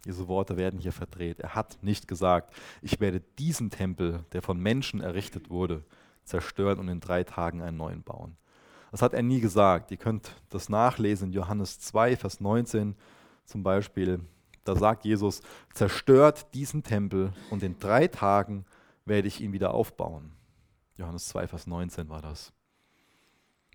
Diese 0.05 0.27
Worte 0.27 0.55
werden 0.55 0.79
hier 0.79 0.93
verdreht. 0.93 1.39
Er 1.39 1.55
hat 1.55 1.81
nicht 1.81 2.07
gesagt, 2.07 2.53
ich 2.81 2.99
werde 2.99 3.21
diesen 3.37 3.69
Tempel, 3.69 4.23
der 4.31 4.41
von 4.41 4.59
Menschen 4.59 5.01
errichtet 5.01 5.49
wurde, 5.49 5.83
zerstören 6.29 6.79
und 6.79 6.87
in 6.87 6.99
drei 6.99 7.23
Tagen 7.23 7.61
einen 7.61 7.77
neuen 7.77 8.03
bauen. 8.03 8.37
Das 8.91 9.01
hat 9.01 9.13
er 9.13 9.21
nie 9.21 9.41
gesagt. 9.41 9.91
Ihr 9.91 9.97
könnt 9.97 10.35
das 10.49 10.69
nachlesen 10.69 11.27
in 11.27 11.33
Johannes 11.33 11.79
2, 11.79 12.15
Vers 12.15 12.39
19 12.39 12.95
zum 13.45 13.63
Beispiel. 13.63 14.21
Da 14.63 14.75
sagt 14.75 15.05
Jesus, 15.05 15.41
zerstört 15.73 16.53
diesen 16.53 16.83
Tempel 16.83 17.33
und 17.49 17.63
in 17.63 17.77
drei 17.79 18.07
Tagen 18.07 18.65
werde 19.05 19.27
ich 19.27 19.41
ihn 19.41 19.53
wieder 19.53 19.73
aufbauen. 19.73 20.31
Johannes 20.97 21.27
2, 21.29 21.47
Vers 21.47 21.67
19 21.67 22.09
war 22.09 22.21
das. 22.21 22.53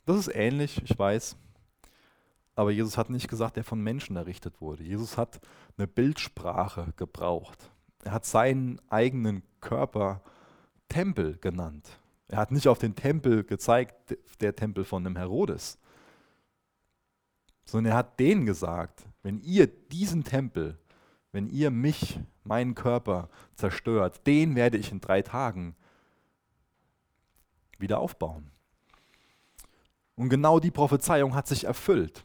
Das 0.07 0.17
ist 0.17 0.35
ähnlich, 0.35 0.83
ich 0.85 0.99
weiß. 0.99 1.37
Aber 2.57 2.71
Jesus 2.71 2.97
hat 2.97 3.11
nicht 3.11 3.29
gesagt, 3.29 3.57
der 3.57 3.65
von 3.65 3.81
Menschen 3.81 4.17
errichtet 4.17 4.61
wurde. 4.61 4.85
Jesus 4.85 5.19
hat 5.19 5.41
eine 5.77 5.89
Bildsprache 5.89 6.93
gebraucht. 6.97 7.71
Er 8.05 8.13
hat 8.13 8.25
seinen 8.25 8.81
eigenen 8.91 9.43
Körper 9.61 10.21
Tempel 10.89 11.39
genannt. 11.39 11.99
Er 12.29 12.39
hat 12.39 12.53
nicht 12.53 12.69
auf 12.69 12.79
den 12.79 12.95
Tempel 12.95 13.45
gezeigt, 13.45 14.17
der 14.41 14.57
Tempel 14.57 14.85
von 14.85 15.05
dem 15.05 15.17
Herodes, 15.17 15.79
sondern 17.65 17.93
er 17.93 17.99
hat 17.99 18.19
denen 18.19 18.47
gesagt, 18.47 19.05
wenn 19.23 19.41
ihr 19.41 19.67
diesen 19.67 20.25
Tempel 20.25 20.79
wenn 21.35 21.49
ihr 21.49 21.73
mich, 21.73 22.21
meinen 22.45 22.77
Körper 22.77 23.29
zerstört, 23.57 24.25
den 24.27 24.55
werde 24.55 24.79
ich 24.79 24.93
in 24.93 25.01
drei 25.01 25.21
Tagen 25.21 25.75
wieder 27.79 27.99
aufbauen. 27.99 28.53
Und 30.15 30.29
genau 30.29 30.61
die 30.61 30.71
Prophezeiung 30.71 31.35
hat 31.35 31.49
sich 31.49 31.65
erfüllt. 31.65 32.25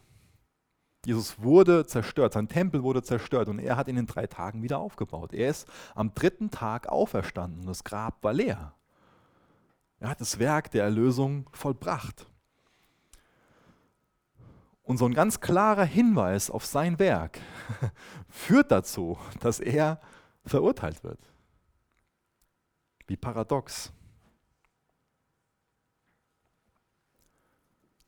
Jesus 1.05 1.41
wurde 1.41 1.87
zerstört, 1.87 2.33
sein 2.33 2.49
Tempel 2.49 2.83
wurde 2.83 3.01
zerstört 3.01 3.49
und 3.49 3.57
er 3.57 3.77
hat 3.77 3.87
ihn 3.87 3.97
in 3.97 4.05
drei 4.05 4.27
Tagen 4.27 4.61
wieder 4.61 4.77
aufgebaut. 4.77 5.33
Er 5.33 5.49
ist 5.49 5.67
am 5.95 6.13
dritten 6.13 6.51
Tag 6.51 6.87
auferstanden 6.87 7.61
und 7.61 7.67
das 7.67 7.83
Grab 7.83 8.23
war 8.23 8.33
leer. 8.33 8.75
Er 9.99 10.09
hat 10.09 10.21
das 10.21 10.39
Werk 10.39 10.71
der 10.71 10.83
Erlösung 10.83 11.49
vollbracht. 11.53 12.25
Und 14.83 14.97
so 14.97 15.05
ein 15.05 15.13
ganz 15.13 15.39
klarer 15.39 15.85
Hinweis 15.85 16.49
auf 16.49 16.65
sein 16.65 16.97
Werk 16.97 17.39
führt 18.27 18.71
dazu, 18.71 19.19
dass 19.39 19.59
er 19.59 19.99
verurteilt 20.45 21.03
wird. 21.03 21.19
Wie 23.05 23.17
paradox. 23.17 23.91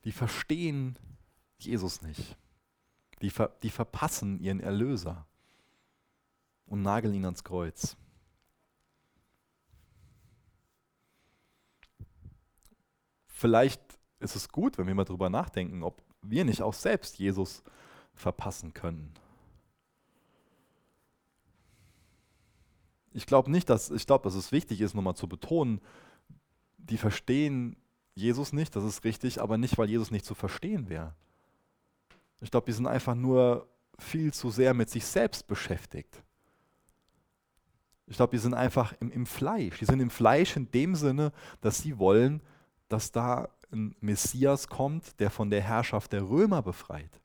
Die 0.04 0.12
verstehen 0.12 0.98
Jesus 1.58 2.02
nicht. 2.02 2.36
Die, 3.20 3.30
ver, 3.30 3.52
die 3.62 3.70
verpassen 3.70 4.40
ihren 4.40 4.58
Erlöser 4.58 5.26
und 6.66 6.82
nageln 6.82 7.14
ihn 7.14 7.24
ans 7.24 7.44
Kreuz. 7.44 7.96
Vielleicht 13.42 13.80
ist 14.20 14.36
es 14.36 14.50
gut, 14.50 14.78
wenn 14.78 14.86
wir 14.86 14.94
mal 14.94 15.02
drüber 15.02 15.28
nachdenken, 15.28 15.82
ob 15.82 16.00
wir 16.22 16.44
nicht 16.44 16.62
auch 16.62 16.74
selbst 16.74 17.18
Jesus 17.18 17.64
verpassen 18.14 18.72
können. 18.72 19.12
Ich 23.12 23.26
glaube 23.26 23.50
nicht, 23.50 23.68
dass, 23.68 23.90
ich 23.90 24.06
glaube, 24.06 24.22
dass 24.22 24.36
es 24.36 24.52
wichtig 24.52 24.80
ist, 24.80 24.94
nochmal 24.94 25.16
zu 25.16 25.26
betonen, 25.26 25.80
die 26.78 26.98
verstehen 26.98 27.74
Jesus 28.14 28.52
nicht, 28.52 28.76
das 28.76 28.84
ist 28.84 29.02
richtig, 29.02 29.42
aber 29.42 29.58
nicht, 29.58 29.76
weil 29.76 29.90
Jesus 29.90 30.12
nicht 30.12 30.24
zu 30.24 30.36
verstehen 30.36 30.88
wäre. 30.88 31.16
Ich 32.42 32.52
glaube, 32.52 32.66
die 32.66 32.72
sind 32.72 32.86
einfach 32.86 33.16
nur 33.16 33.66
viel 33.98 34.32
zu 34.32 34.50
sehr 34.50 34.72
mit 34.72 34.88
sich 34.88 35.04
selbst 35.04 35.48
beschäftigt. 35.48 36.22
Ich 38.06 38.14
glaube, 38.14 38.36
die 38.36 38.40
sind 38.40 38.54
einfach 38.54 38.94
im, 39.00 39.10
im 39.10 39.26
Fleisch. 39.26 39.80
Die 39.80 39.84
sind 39.84 39.98
im 39.98 40.10
Fleisch 40.10 40.56
in 40.56 40.70
dem 40.70 40.94
Sinne, 40.94 41.32
dass 41.60 41.78
sie 41.78 41.98
wollen, 41.98 42.40
dass 42.92 43.12
da 43.12 43.48
ein 43.72 43.94
Messias 44.00 44.68
kommt, 44.68 45.18
der 45.20 45.30
von 45.30 45.50
der 45.50 45.62
Herrschaft 45.62 46.12
der 46.12 46.28
Römer 46.28 46.62
befreit. 46.62 47.20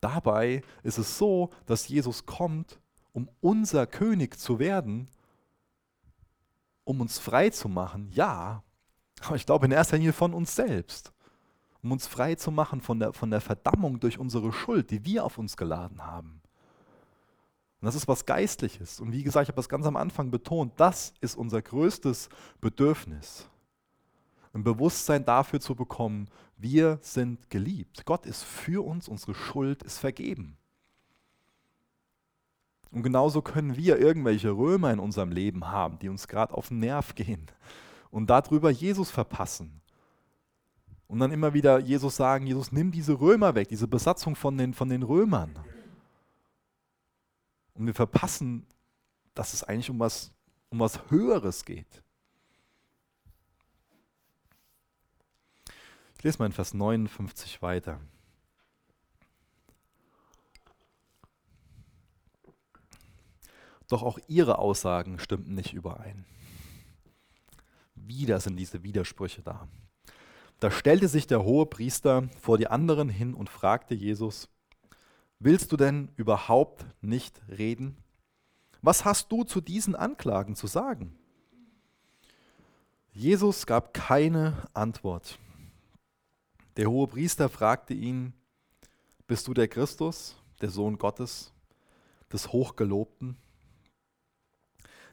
Dabei 0.00 0.62
ist 0.82 0.98
es 0.98 1.18
so, 1.18 1.50
dass 1.66 1.88
Jesus 1.88 2.26
kommt, 2.26 2.80
um 3.12 3.28
unser 3.40 3.86
König 3.86 4.38
zu 4.38 4.58
werden, 4.58 5.08
um 6.84 7.00
uns 7.00 7.18
frei 7.18 7.50
zu 7.50 7.68
machen, 7.68 8.08
ja, 8.12 8.62
aber 9.20 9.36
ich 9.36 9.46
glaube 9.46 9.66
in 9.66 9.72
erster 9.72 9.96
Linie 9.96 10.12
von 10.12 10.34
uns 10.34 10.56
selbst 10.56 11.12
um 11.82 11.92
uns 11.92 12.06
frei 12.06 12.36
zu 12.36 12.50
machen 12.50 12.80
von 12.80 12.98
der, 13.00 13.12
von 13.12 13.30
der 13.30 13.40
Verdammung 13.40 13.98
durch 13.98 14.18
unsere 14.18 14.52
Schuld, 14.52 14.90
die 14.90 15.04
wir 15.04 15.24
auf 15.24 15.38
uns 15.38 15.56
geladen 15.56 16.04
haben. 16.04 16.40
Und 17.80 17.86
das 17.86 17.96
ist 17.96 18.06
was 18.06 18.24
Geistliches. 18.24 19.00
Und 19.00 19.12
wie 19.12 19.24
gesagt, 19.24 19.44
ich 19.44 19.48
habe 19.48 19.56
das 19.56 19.68
ganz 19.68 19.86
am 19.86 19.96
Anfang 19.96 20.30
betont, 20.30 20.72
das 20.76 21.12
ist 21.20 21.36
unser 21.36 21.60
größtes 21.60 22.28
Bedürfnis. 22.60 23.48
Ein 24.52 24.64
Bewusstsein 24.64 25.24
dafür 25.24 25.60
zu 25.60 25.74
bekommen, 25.74 26.28
wir 26.56 26.98
sind 27.00 27.50
geliebt. 27.50 28.04
Gott 28.04 28.26
ist 28.26 28.42
für 28.42 28.84
uns, 28.84 29.08
unsere 29.08 29.34
Schuld 29.34 29.82
ist 29.82 29.98
vergeben. 29.98 30.56
Und 32.90 33.02
genauso 33.02 33.40
können 33.40 33.76
wir 33.76 33.98
irgendwelche 33.98 34.50
Römer 34.50 34.92
in 34.92 34.98
unserem 34.98 35.30
Leben 35.30 35.68
haben, 35.68 35.98
die 35.98 36.10
uns 36.10 36.28
gerade 36.28 36.52
auf 36.52 36.68
den 36.68 36.80
Nerv 36.80 37.14
gehen 37.14 37.46
und 38.10 38.28
darüber 38.28 38.70
Jesus 38.70 39.10
verpassen 39.10 39.80
und 41.12 41.18
dann 41.18 41.30
immer 41.30 41.52
wieder 41.52 41.78
Jesus 41.78 42.16
sagen, 42.16 42.46
Jesus, 42.46 42.72
nimm 42.72 42.90
diese 42.90 43.20
Römer 43.20 43.54
weg, 43.54 43.68
diese 43.68 43.86
Besatzung 43.86 44.34
von 44.34 44.56
den, 44.56 44.72
von 44.72 44.88
den 44.88 45.02
Römern. 45.02 45.58
Und 47.74 47.84
wir 47.84 47.92
verpassen, 47.92 48.66
dass 49.34 49.52
es 49.52 49.62
eigentlich 49.62 49.90
um 49.90 49.98
was, 49.98 50.32
um 50.70 50.80
was 50.80 51.10
Höheres 51.10 51.66
geht. 51.66 52.01
Ich 56.22 56.24
lese 56.24 56.38
mal 56.38 56.46
in 56.46 56.52
Vers 56.52 56.72
59 56.72 57.62
weiter. 57.62 58.00
Doch 63.88 64.04
auch 64.04 64.20
ihre 64.28 64.58
Aussagen 64.60 65.18
stimmten 65.18 65.56
nicht 65.56 65.72
überein. 65.72 66.24
Wieder 67.96 68.38
sind 68.38 68.54
diese 68.54 68.84
Widersprüche 68.84 69.42
da. 69.42 69.66
Da 70.60 70.70
stellte 70.70 71.08
sich 71.08 71.26
der 71.26 71.42
hohe 71.42 71.66
Priester 71.66 72.28
vor 72.40 72.56
die 72.56 72.68
anderen 72.68 73.08
hin 73.08 73.34
und 73.34 73.50
fragte 73.50 73.96
Jesus, 73.96 74.48
willst 75.40 75.72
du 75.72 75.76
denn 75.76 76.12
überhaupt 76.14 76.86
nicht 77.00 77.42
reden? 77.48 77.96
Was 78.80 79.04
hast 79.04 79.32
du 79.32 79.42
zu 79.42 79.60
diesen 79.60 79.96
Anklagen 79.96 80.54
zu 80.54 80.68
sagen? 80.68 81.18
Jesus 83.10 83.66
gab 83.66 83.92
keine 83.92 84.68
Antwort. 84.72 85.40
Der 86.76 86.90
hohe 86.90 87.06
Priester 87.06 87.48
fragte 87.48 87.94
ihn, 87.94 88.32
bist 89.26 89.46
du 89.46 89.54
der 89.54 89.68
Christus, 89.68 90.36
der 90.60 90.70
Sohn 90.70 90.98
Gottes, 90.98 91.52
des 92.32 92.52
Hochgelobten? 92.52 93.36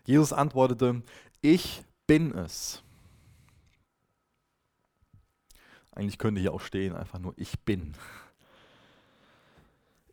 Jesus 0.06 0.32
antwortete, 0.34 1.04
ich 1.42 1.84
bin 2.08 2.34
es. 2.34 2.82
Eigentlich 5.92 6.18
könnte 6.18 6.40
hier 6.40 6.54
auch 6.54 6.62
stehen, 6.62 6.96
einfach 6.96 7.20
nur 7.20 7.34
ich 7.36 7.60
bin. 7.60 7.94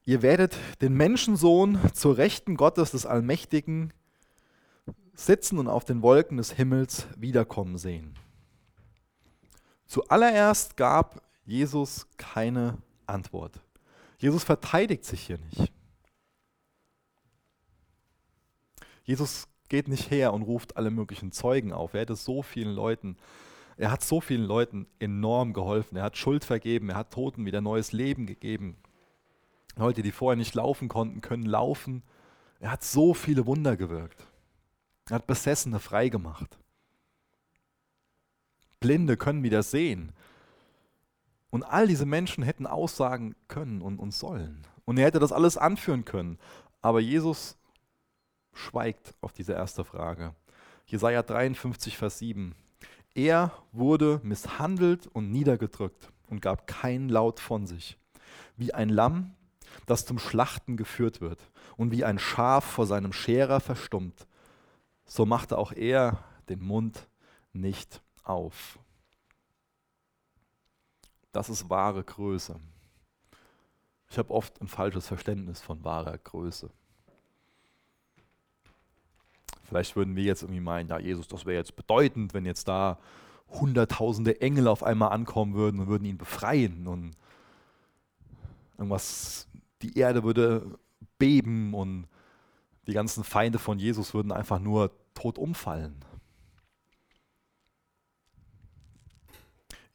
Ihr 0.04 0.22
werdet 0.22 0.56
den 0.80 0.94
Menschensohn 0.94 1.78
zur 1.94 2.16
Rechten 2.16 2.56
Gottes 2.56 2.90
des 2.90 3.06
Allmächtigen 3.06 3.92
sitzen 5.14 5.58
und 5.58 5.68
auf 5.68 5.84
den 5.84 6.02
Wolken 6.02 6.36
des 6.36 6.52
Himmels 6.52 7.06
wiederkommen 7.16 7.78
sehen. 7.78 8.18
Zuallererst 9.86 10.76
gab 10.76 11.22
Jesus 11.46 12.06
keine 12.18 12.76
Antwort. 13.06 13.60
Jesus 14.18 14.44
verteidigt 14.44 15.04
sich 15.04 15.22
hier 15.22 15.38
nicht. 15.38 15.72
Jesus 19.04 19.48
geht 19.68 19.88
nicht 19.88 20.10
her 20.10 20.34
und 20.34 20.42
ruft 20.42 20.76
alle 20.76 20.90
möglichen 20.90 21.32
Zeugen 21.32 21.72
auf. 21.72 21.94
Er 21.94 22.00
hätte 22.00 22.16
so 22.16 22.42
vielen 22.42 22.74
Leuten 22.74 23.16
er 23.76 23.90
hat 23.90 24.02
so 24.02 24.20
vielen 24.20 24.44
Leuten 24.44 24.86
enorm 24.98 25.52
geholfen. 25.52 25.96
Er 25.96 26.04
hat 26.04 26.16
Schuld 26.16 26.44
vergeben, 26.44 26.88
er 26.88 26.96
hat 26.96 27.12
Toten 27.12 27.44
wieder 27.44 27.60
neues 27.60 27.92
Leben 27.92 28.26
gegeben. 28.26 28.76
Leute, 29.76 30.02
die 30.02 30.12
vorher 30.12 30.36
nicht 30.36 30.54
laufen 30.54 30.88
konnten, 30.88 31.20
können 31.20 31.44
laufen. 31.44 32.02
Er 32.58 32.70
hat 32.70 32.82
so 32.82 33.12
viele 33.12 33.44
Wunder 33.44 33.76
gewirkt. 33.76 34.26
Er 35.10 35.16
hat 35.16 35.26
Besessene 35.26 35.78
freigemacht. 35.78 36.58
Blinde 38.80 39.18
können 39.18 39.42
wieder 39.42 39.62
sehen. 39.62 40.12
Und 41.50 41.62
all 41.62 41.86
diese 41.86 42.06
Menschen 42.06 42.42
hätten 42.42 42.66
aussagen 42.66 43.34
können 43.48 43.80
und, 43.82 43.98
und 43.98 44.12
sollen. 44.12 44.66
Und 44.84 44.98
er 44.98 45.06
hätte 45.06 45.18
das 45.18 45.32
alles 45.32 45.56
anführen 45.56 46.04
können. 46.04 46.38
Aber 46.82 47.00
Jesus 47.00 47.56
schweigt 48.52 49.14
auf 49.20 49.32
diese 49.32 49.52
erste 49.52 49.84
Frage. 49.84 50.34
Jesaja 50.86 51.22
53, 51.22 51.96
Vers 51.96 52.18
7. 52.18 52.54
Er 53.14 53.52
wurde 53.72 54.20
misshandelt 54.22 55.06
und 55.06 55.30
niedergedrückt 55.30 56.10
und 56.28 56.42
gab 56.42 56.66
keinen 56.66 57.08
Laut 57.08 57.40
von 57.40 57.66
sich. 57.66 57.98
Wie 58.56 58.74
ein 58.74 58.88
Lamm, 58.88 59.34
das 59.86 60.06
zum 60.06 60.18
Schlachten 60.18 60.76
geführt 60.76 61.20
wird 61.20 61.40
und 61.76 61.90
wie 61.90 62.04
ein 62.04 62.18
Schaf 62.18 62.64
vor 62.64 62.86
seinem 62.86 63.12
Scherer 63.12 63.60
verstummt, 63.60 64.26
so 65.04 65.26
machte 65.26 65.58
auch 65.58 65.72
er 65.72 66.24
den 66.48 66.62
Mund 66.62 67.08
nicht 67.52 68.02
auf. 68.22 68.78
Das 71.36 71.50
ist 71.50 71.68
wahre 71.68 72.02
Größe. 72.02 72.58
Ich 74.08 74.16
habe 74.16 74.32
oft 74.32 74.58
ein 74.62 74.68
falsches 74.68 75.06
Verständnis 75.06 75.60
von 75.60 75.84
wahrer 75.84 76.16
Größe. 76.16 76.70
Vielleicht 79.64 79.96
würden 79.96 80.16
wir 80.16 80.22
jetzt 80.22 80.40
irgendwie 80.40 80.62
meinen, 80.62 80.88
ja, 80.88 80.98
Jesus, 80.98 81.28
das 81.28 81.44
wäre 81.44 81.58
jetzt 81.58 81.76
bedeutend, 81.76 82.32
wenn 82.32 82.46
jetzt 82.46 82.68
da 82.68 82.98
hunderttausende 83.50 84.40
Engel 84.40 84.66
auf 84.66 84.82
einmal 84.82 85.12
ankommen 85.12 85.52
würden 85.52 85.80
und 85.80 85.88
würden 85.88 86.06
ihn 86.06 86.16
befreien 86.16 86.86
und 86.86 87.10
irgendwas, 88.78 89.46
die 89.82 89.98
Erde 89.98 90.24
würde 90.24 90.78
beben 91.18 91.74
und 91.74 92.06
die 92.86 92.94
ganzen 92.94 93.24
Feinde 93.24 93.58
von 93.58 93.78
Jesus 93.78 94.14
würden 94.14 94.32
einfach 94.32 94.58
nur 94.58 94.90
tot 95.12 95.36
umfallen. 95.36 96.02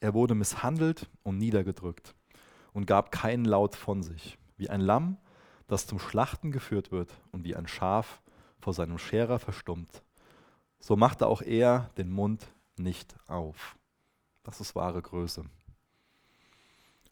Er 0.01 0.13
wurde 0.13 0.35
misshandelt 0.35 1.09
und 1.23 1.37
niedergedrückt 1.37 2.15
und 2.73 2.87
gab 2.87 3.11
keinen 3.11 3.45
Laut 3.45 3.75
von 3.75 4.03
sich, 4.03 4.37
wie 4.57 4.69
ein 4.69 4.81
Lamm, 4.81 5.17
das 5.67 5.87
zum 5.87 5.99
Schlachten 5.99 6.51
geführt 6.51 6.91
wird 6.91 7.13
und 7.31 7.45
wie 7.45 7.55
ein 7.55 7.67
Schaf 7.67 8.21
vor 8.59 8.73
seinem 8.73 8.97
Scherer 8.97 9.39
verstummt, 9.39 10.03
so 10.79 10.95
machte 10.95 11.27
auch 11.27 11.43
er 11.43 11.91
den 11.97 12.09
Mund 12.09 12.47
nicht 12.77 13.15
auf. 13.27 13.77
Das 14.43 14.59
ist 14.59 14.75
wahre 14.75 15.01
Größe. 15.01 15.45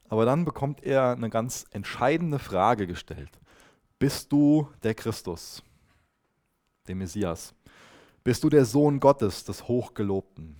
Aber 0.09 0.25
dann 0.25 0.43
bekommt 0.43 0.83
er 0.83 1.11
eine 1.11 1.29
ganz 1.29 1.67
entscheidende 1.69 2.39
Frage 2.39 2.87
gestellt. 2.87 3.39
Bist 3.99 4.31
du 4.31 4.67
der 4.81 4.95
Christus, 4.95 5.61
der 6.87 6.95
Messias? 6.95 7.53
Bist 8.23 8.43
du 8.43 8.49
der 8.49 8.65
Sohn 8.65 8.99
Gottes, 8.99 9.43
des 9.45 9.67
Hochgelobten? 9.67 10.59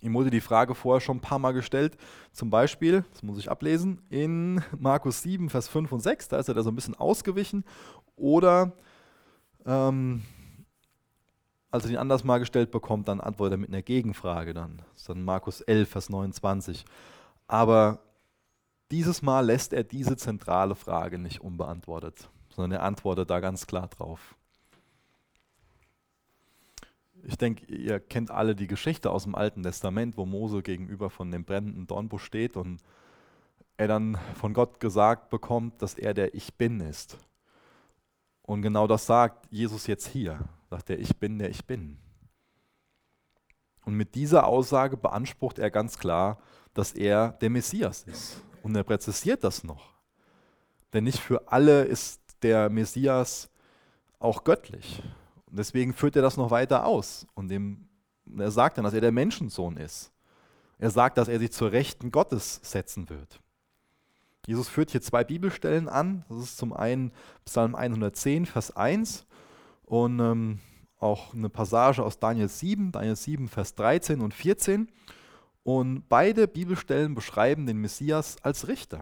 Ihm 0.00 0.14
wurde 0.14 0.30
die 0.30 0.40
Frage 0.40 0.74
vorher 0.74 1.00
schon 1.00 1.18
ein 1.18 1.22
paar 1.22 1.38
Mal 1.38 1.52
gestellt. 1.52 1.96
Zum 2.32 2.50
Beispiel, 2.50 3.04
das 3.12 3.22
muss 3.22 3.38
ich 3.38 3.50
ablesen, 3.50 4.00
in 4.08 4.62
Markus 4.78 5.22
7, 5.22 5.50
Vers 5.50 5.68
5 5.68 5.92
und 5.92 6.00
6, 6.00 6.28
da 6.28 6.38
ist 6.38 6.48
er 6.48 6.54
da 6.54 6.62
so 6.62 6.70
ein 6.70 6.74
bisschen 6.74 6.94
ausgewichen. 6.94 7.64
Oder 8.16 8.72
ähm, 9.66 10.22
als 11.70 11.84
er 11.84 11.90
ihn 11.90 11.96
anders 11.98 12.24
mal 12.24 12.38
gestellt 12.38 12.70
bekommt, 12.70 13.08
dann 13.08 13.20
antwortet 13.20 13.58
er 13.58 13.60
mit 13.60 13.68
einer 13.68 13.82
Gegenfrage 13.82 14.54
dann. 14.54 14.78
Das 14.92 15.02
ist 15.02 15.08
dann 15.08 15.22
Markus 15.22 15.60
11, 15.60 15.88
Vers 15.88 16.10
29. 16.10 16.84
Aber 17.46 18.00
dieses 18.90 19.22
Mal 19.22 19.46
lässt 19.46 19.72
er 19.72 19.84
diese 19.84 20.16
zentrale 20.16 20.74
Frage 20.74 21.18
nicht 21.18 21.40
unbeantwortet, 21.40 22.28
sondern 22.48 22.80
er 22.80 22.82
antwortet 22.82 23.30
da 23.30 23.40
ganz 23.40 23.66
klar 23.66 23.88
drauf. 23.88 24.34
Ich 27.22 27.36
denke, 27.36 27.66
ihr 27.66 28.00
kennt 28.00 28.30
alle 28.30 28.54
die 28.54 28.66
Geschichte 28.66 29.10
aus 29.10 29.24
dem 29.24 29.34
Alten 29.34 29.62
Testament, 29.62 30.16
wo 30.16 30.26
Mose 30.26 30.62
gegenüber 30.62 31.10
von 31.10 31.30
dem 31.30 31.44
brennenden 31.44 31.86
Dornbusch 31.86 32.24
steht 32.24 32.56
und 32.56 32.80
er 33.76 33.88
dann 33.88 34.18
von 34.34 34.52
Gott 34.52 34.80
gesagt 34.80 35.30
bekommt, 35.30 35.82
dass 35.82 35.94
er 35.94 36.14
der 36.14 36.34
Ich 36.34 36.54
Bin 36.54 36.80
ist. 36.80 37.18
Und 38.42 38.62
genau 38.62 38.86
das 38.86 39.06
sagt 39.06 39.46
Jesus 39.50 39.86
jetzt 39.86 40.08
hier. 40.08 40.40
Sagt 40.68 40.90
er, 40.90 40.98
ich 40.98 41.16
bin 41.16 41.38
der 41.38 41.50
Ich 41.50 41.64
Bin. 41.64 41.98
Und 43.84 43.94
mit 43.94 44.14
dieser 44.14 44.46
Aussage 44.46 44.96
beansprucht 44.96 45.58
er 45.58 45.70
ganz 45.70 45.98
klar, 45.98 46.38
dass 46.74 46.92
er 46.92 47.32
der 47.40 47.50
Messias 47.50 48.04
ist. 48.04 48.42
Und 48.62 48.76
er 48.76 48.84
präzisiert 48.84 49.44
das 49.44 49.64
noch. 49.64 49.94
Denn 50.92 51.04
nicht 51.04 51.18
für 51.18 51.50
alle 51.50 51.84
ist 51.84 52.20
der 52.42 52.68
Messias 52.70 53.48
auch 54.18 54.44
göttlich. 54.44 55.02
Und 55.50 55.58
deswegen 55.58 55.92
führt 55.92 56.16
er 56.16 56.22
das 56.22 56.36
noch 56.36 56.50
weiter 56.50 56.86
aus. 56.86 57.26
Und 57.34 57.48
dem, 57.48 57.88
er 58.38 58.50
sagt 58.50 58.78
dann, 58.78 58.84
dass 58.84 58.94
er 58.94 59.00
der 59.00 59.12
Menschensohn 59.12 59.76
ist. 59.76 60.12
Er 60.78 60.90
sagt, 60.90 61.18
dass 61.18 61.28
er 61.28 61.38
sich 61.38 61.52
zur 61.52 61.72
Rechten 61.72 62.10
Gottes 62.10 62.60
setzen 62.62 63.10
wird. 63.10 63.40
Jesus 64.46 64.68
führt 64.68 64.90
hier 64.90 65.02
zwei 65.02 65.24
Bibelstellen 65.24 65.88
an. 65.88 66.24
Das 66.28 66.38
ist 66.38 66.56
zum 66.56 66.72
einen 66.72 67.12
Psalm 67.44 67.74
110, 67.74 68.46
Vers 68.46 68.74
1 68.74 69.26
und 69.84 70.20
ähm, 70.20 70.60
auch 70.98 71.34
eine 71.34 71.48
Passage 71.48 72.02
aus 72.02 72.18
Daniel 72.18 72.48
7, 72.48 72.92
Daniel 72.92 73.16
7, 73.16 73.48
Vers 73.48 73.74
13 73.74 74.20
und 74.20 74.32
14. 74.32 74.88
Und 75.62 76.08
beide 76.08 76.48
Bibelstellen 76.48 77.14
beschreiben 77.14 77.66
den 77.66 77.78
Messias 77.78 78.36
als 78.42 78.68
Richter. 78.68 79.00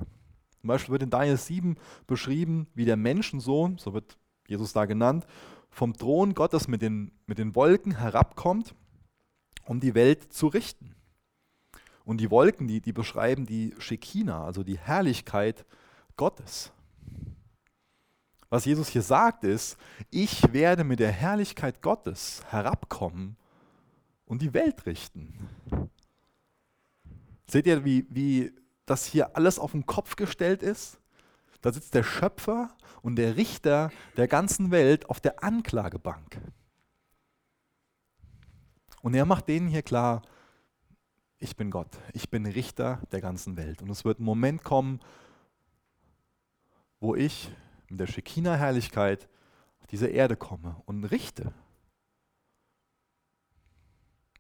Zum 0.61 0.69
Beispiel 0.69 0.93
wird 0.93 1.05
in 1.05 1.11
Daniel 1.11 1.37
7 1.37 1.77
beschrieben, 2.07 2.67
wie 2.75 2.85
der 2.85 2.97
Menschensohn, 2.97 3.79
so 3.79 3.95
wird 3.95 4.19
Jesus 4.49 4.73
da 4.73 4.87
genannt, 4.87 5.27
vom 5.79 5.97
Thron 5.97 6.35
Gottes 6.35 6.67
mit 6.67 6.83
den, 6.83 7.13
mit 7.27 7.39
den 7.39 7.55
Wolken 7.55 7.97
herabkommt, 7.97 8.75
um 9.65 9.79
die 9.79 9.95
Welt 9.95 10.33
zu 10.33 10.49
richten. 10.49 10.97
Und 12.05 12.21
die 12.21 12.33
Wolken, 12.33 12.67
die, 12.67 12.81
die 12.81 12.93
beschreiben 12.93 13.47
die 13.47 13.77
Shekinah, 13.79 14.45
also 14.45 14.65
die 14.65 14.77
Herrlichkeit 14.77 15.65
Gottes. 16.17 16.73
Was 18.51 18.65
Jesus 18.65 18.89
hier 18.89 19.03
sagt 19.03 19.45
ist, 19.45 19.77
ich 20.11 20.53
werde 20.53 20.83
mit 20.83 20.99
der 20.99 21.13
Herrlichkeit 21.13 21.81
Gottes 21.81 22.43
herabkommen 22.49 23.37
und 24.27 24.43
die 24.43 24.55
Welt 24.55 24.85
richten. 24.85 25.49
Seht 27.47 27.69
ihr, 27.69 27.85
wie, 27.85 28.05
wie 28.11 28.53
das 28.85 29.07
hier 29.07 29.37
alles 29.37 29.61
auf 29.61 29.71
den 29.73 29.87
Kopf 29.87 30.17
gestellt 30.17 30.65
ist? 30.65 30.99
Da 31.61 31.73
sitzt 31.73 31.95
der 31.95 32.05
Schöpfer 32.05 32.77
und 33.03 33.17
der 33.17 33.37
Richter 33.37 33.91
der 34.17 34.29
ganzen 34.29 34.71
Welt 34.71 35.09
auf 35.11 35.21
der 35.21 35.43
Anklagebank. 35.43 36.41
Und 39.03 39.15
er 39.15 39.25
macht 39.25 39.49
denen 39.49 39.69
hier 39.69 39.83
klar, 39.83 40.23
ich 41.39 41.57
bin 41.57 41.71
Gott, 41.71 41.99
ich 42.13 42.31
bin 42.31 42.47
Richter 42.47 43.01
der 43.13 43.21
ganzen 43.21 43.57
Welt. 43.57 43.83
Und 43.83 43.91
es 43.91 44.05
wird 44.05 44.19
ein 44.19 44.25
Moment 44.25 44.65
kommen, 44.65 45.01
wo 47.01 47.15
ich 47.15 47.51
mit 47.89 48.01
der 48.01 48.07
Shekinah-Herrlichkeit 48.07 49.29
auf 49.81 49.87
diese 49.87 50.09
Erde 50.09 50.37
komme 50.37 50.83
und 50.85 51.05
richte. 51.05 51.53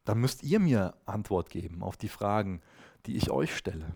Dann 0.05 0.19
müsst 0.19 0.43
ihr 0.43 0.59
mir 0.59 0.95
Antwort 1.07 1.51
geben 1.51 1.83
auf 1.83 1.97
die 1.97 2.09
Fragen, 2.09 2.63
die 3.07 3.17
ich 3.17 3.31
euch 3.31 3.57
stelle. 3.57 3.95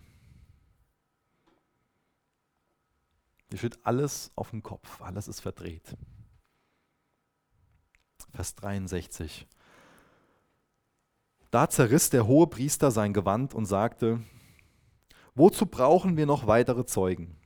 Hier 3.53 3.59
steht 3.59 3.85
alles 3.85 4.31
auf 4.35 4.49
dem 4.49 4.63
Kopf, 4.63 4.99
alles 5.03 5.27
ist 5.27 5.41
verdreht. 5.41 5.95
Vers 8.33 8.55
63. 8.55 9.47
Da 11.51 11.69
zerriss 11.69 12.09
der 12.09 12.25
hohe 12.25 12.47
Priester 12.47 12.89
sein 12.89 13.13
Gewand 13.13 13.53
und 13.53 13.67
sagte, 13.67 14.23
wozu 15.35 15.67
brauchen 15.67 16.17
wir 16.17 16.25
noch 16.25 16.47
weitere 16.47 16.87
Zeugen? 16.87 17.37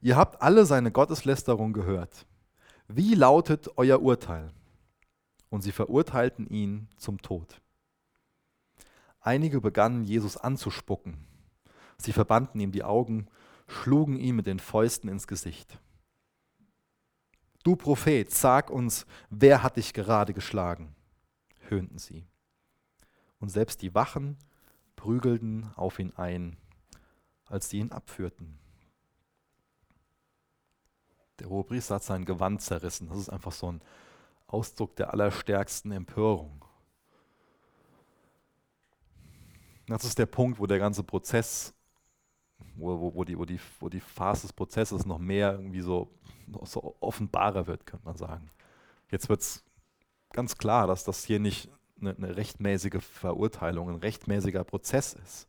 Ihr 0.00 0.16
habt 0.16 0.42
alle 0.42 0.66
seine 0.66 0.90
Gotteslästerung 0.90 1.72
gehört. 1.72 2.26
Wie 2.88 3.14
lautet 3.14 3.70
euer 3.76 4.02
Urteil? 4.02 4.50
Und 5.48 5.62
sie 5.62 5.70
verurteilten 5.70 6.48
ihn 6.48 6.88
zum 6.96 7.22
Tod. 7.22 7.60
Einige 9.20 9.60
begannen 9.60 10.02
Jesus 10.02 10.36
anzuspucken. 10.36 11.24
Sie 11.98 12.12
verbanden 12.12 12.58
ihm 12.58 12.72
die 12.72 12.82
Augen 12.82 13.28
schlugen 13.66 14.16
ihm 14.16 14.36
mit 14.36 14.46
den 14.46 14.58
Fäusten 14.58 15.08
ins 15.08 15.26
Gesicht. 15.26 15.78
Du 17.62 17.76
Prophet, 17.76 18.30
sag 18.30 18.70
uns, 18.70 19.06
wer 19.30 19.62
hat 19.62 19.76
dich 19.76 19.94
gerade 19.94 20.34
geschlagen? 20.34 20.94
höhnten 21.68 21.98
sie. 21.98 22.26
Und 23.40 23.48
selbst 23.48 23.80
die 23.80 23.94
Wachen 23.94 24.36
prügelten 24.96 25.70
auf 25.76 25.98
ihn 25.98 26.12
ein, 26.16 26.58
als 27.46 27.70
sie 27.70 27.78
ihn 27.78 27.90
abführten. 27.90 28.58
Der 31.38 31.48
Hohepriester 31.48 31.96
hat 31.96 32.04
sein 32.04 32.24
Gewand 32.24 32.62
zerrissen. 32.62 33.08
Das 33.08 33.18
ist 33.18 33.28
einfach 33.28 33.52
so 33.52 33.72
ein 33.72 33.82
Ausdruck 34.46 34.94
der 34.96 35.12
allerstärksten 35.12 35.90
Empörung. 35.90 36.64
Das 39.86 40.04
ist 40.04 40.18
der 40.18 40.26
Punkt, 40.26 40.58
wo 40.58 40.66
der 40.66 40.78
ganze 40.78 41.02
Prozess 41.02 41.74
wo, 42.76 43.00
wo, 43.00 43.14
wo, 43.14 43.24
die, 43.24 43.38
wo, 43.38 43.44
die, 43.44 43.60
wo 43.80 43.88
die 43.88 44.00
Phase 44.00 44.42
des 44.42 44.52
Prozesses 44.52 45.06
noch 45.06 45.18
mehr 45.18 45.52
irgendwie 45.52 45.80
so, 45.80 46.10
so 46.64 46.96
offenbarer 47.00 47.66
wird, 47.66 47.86
könnte 47.86 48.04
man 48.04 48.16
sagen. 48.16 48.50
Jetzt 49.10 49.28
wird 49.28 49.40
es 49.40 49.64
ganz 50.32 50.58
klar, 50.58 50.86
dass 50.86 51.04
das 51.04 51.24
hier 51.24 51.38
nicht 51.38 51.70
eine, 52.00 52.16
eine 52.16 52.36
rechtmäßige 52.36 53.02
Verurteilung, 53.02 53.88
ein 53.88 53.96
rechtmäßiger 53.96 54.64
Prozess 54.64 55.14
ist. 55.14 55.48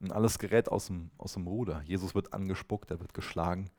Und 0.00 0.12
alles 0.12 0.38
gerät 0.38 0.70
aus 0.70 0.86
dem, 0.86 1.10
aus 1.18 1.34
dem 1.34 1.46
Ruder. 1.46 1.82
Jesus 1.82 2.14
wird 2.14 2.32
angespuckt, 2.32 2.90
er 2.90 3.00
wird 3.00 3.14
geschlagen. 3.14 3.70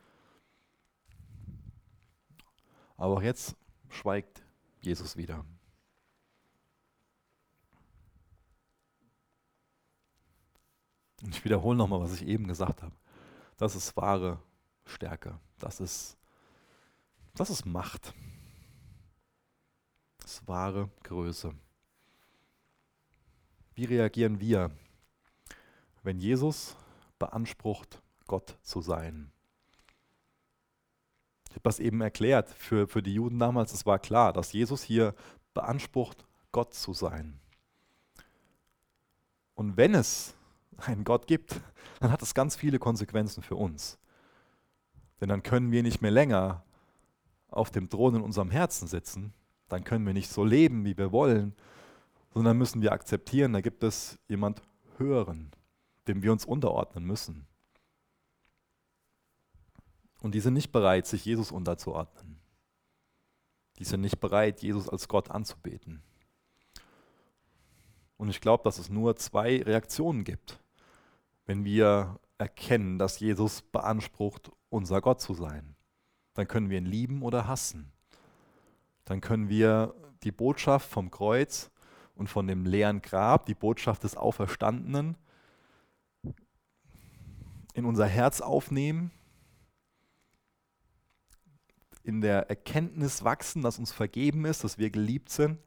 Aber 2.96 3.16
auch 3.16 3.22
jetzt 3.22 3.56
schweigt 3.90 4.44
Jesus 4.82 5.18
wieder. 5.18 5.44
Und 11.23 11.36
ich 11.36 11.45
wiederhole 11.45 11.77
nochmal, 11.77 12.01
was 12.01 12.13
ich 12.13 12.27
eben 12.27 12.47
gesagt 12.47 12.81
habe. 12.81 12.93
Das 13.57 13.75
ist 13.75 13.95
wahre 13.95 14.39
Stärke. 14.86 15.39
Das 15.60 15.79
ist, 15.79 16.17
das 17.36 17.49
ist 17.49 17.65
Macht. 17.65 18.13
Das 20.17 20.34
ist 20.34 20.47
wahre 20.47 20.89
Größe. 21.03 21.53
Wie 23.75 23.86
reagieren 23.86 24.39
wir, 24.39 24.71
wenn 26.03 26.19
Jesus 26.19 26.75
beansprucht, 27.19 28.01
Gott 28.27 28.57
zu 28.62 28.81
sein? 28.81 29.31
Ich 31.49 31.55
habe 31.55 31.63
das 31.63 31.79
eben 31.79 32.01
erklärt. 32.01 32.49
Für, 32.49 32.88
für 32.88 33.03
die 33.03 33.13
Juden 33.13 33.38
damals, 33.38 33.73
es 33.73 33.86
war 33.86 33.99
klar, 33.99 34.34
dass 34.34 34.53
Jesus 34.53 34.84
hier 34.84 35.13
beansprucht, 35.53 36.25
Gott 36.51 36.73
zu 36.73 36.93
sein. 36.93 37.39
Und 39.55 39.77
wenn 39.77 39.93
es 39.93 40.34
einen 40.88 41.04
Gott 41.04 41.28
gibt, 41.28 41.60
dann 42.00 42.12
hat 42.12 42.22
das 42.22 42.34
ganz 42.34 42.56
viele 42.56 42.80
Konsequenzen 42.80 43.44
für 43.44 43.56
uns. 43.56 43.98
Denn 45.20 45.30
dann 45.30 45.44
können 45.44 45.72
wir 45.72 45.84
nicht 45.84 46.02
mehr 46.02 46.12
länger 46.12 46.63
auf 47.50 47.70
dem 47.70 47.89
Thron 47.89 48.15
in 48.15 48.22
unserem 48.22 48.50
Herzen 48.50 48.88
sitzen, 48.88 49.34
dann 49.67 49.84
können 49.84 50.06
wir 50.06 50.13
nicht 50.13 50.30
so 50.30 50.44
leben, 50.44 50.86
wie 50.86 50.98
wir 50.98 51.12
wollen, 51.12 51.54
sondern 52.34 52.58
müssen 52.58 52.82
wir 52.82 52.91
akzeptieren, 52.91 53.54
da 53.54 53.62
gibt 53.62 53.84
es 53.84 54.17
jemand 54.28 54.62
Höheren, 54.98 55.52
dem 56.08 56.24
wir 56.24 56.32
uns 56.32 56.46
unterordnen 56.46 57.06
müssen. 57.06 57.46
Und 60.22 60.36
die 60.36 60.39
sind 60.39 60.54
nicht 60.54 60.72
bereit, 60.72 61.08
sich 61.08 61.26
Jesus 61.26 61.52
unterzuordnen. 61.52 62.39
Die 63.80 63.84
sind 63.84 64.02
nicht 64.02 64.20
bereit, 64.20 64.62
Jesus 64.62 64.88
als 64.88 65.08
Gott 65.08 65.32
anzubeten. 65.32 66.04
Und 68.17 68.30
ich 68.30 68.39
glaube, 68.39 68.63
dass 68.63 68.78
es 68.78 68.89
nur 68.89 69.15
zwei 69.15 69.63
Reaktionen 69.63 70.24
gibt, 70.24 70.61
wenn 71.52 71.66
wir 71.66 72.18
erkennen, 72.38 72.98
dass 72.98 73.20
Jesus 73.20 73.62
beansprucht, 73.62 74.54
unser 74.70 75.02
Gott 75.02 75.20
zu 75.20 75.34
sein. 75.34 75.76
Dann 76.34 76.48
können 76.48 76.70
wir 76.70 76.78
ihn 76.78 76.86
lieben 76.86 77.24
oder 77.24 77.46
hassen. 77.46 77.92
Dann 79.04 79.20
können 79.20 79.50
wir 79.50 79.94
die 80.24 80.32
Botschaft 80.32 80.90
vom 80.90 81.12
Kreuz 81.12 81.70
und 82.16 82.30
von 82.30 82.48
dem 82.48 82.66
leeren 82.66 83.02
Grab, 83.02 83.48
die 83.48 83.54
Botschaft 83.54 84.06
des 84.06 84.16
Auferstandenen, 84.16 85.18
in 87.74 87.84
unser 87.84 88.08
Herz 88.08 88.40
aufnehmen, 88.40 89.12
in 92.04 92.22
der 92.22 92.50
Erkenntnis 92.50 93.26
wachsen, 93.26 93.62
dass 93.62 93.78
uns 93.78 93.92
vergeben 93.92 94.46
ist, 94.46 94.64
dass 94.64 94.78
wir 94.78 94.90
geliebt 94.90 95.28
sind, 95.28 95.60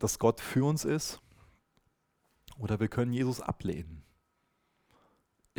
dass 0.00 0.18
Gott 0.18 0.40
für 0.40 0.64
uns 0.64 0.84
ist. 0.84 1.20
Oder 2.58 2.80
wir 2.80 2.88
können 2.88 3.12
Jesus 3.12 3.40
ablehnen. 3.40 4.02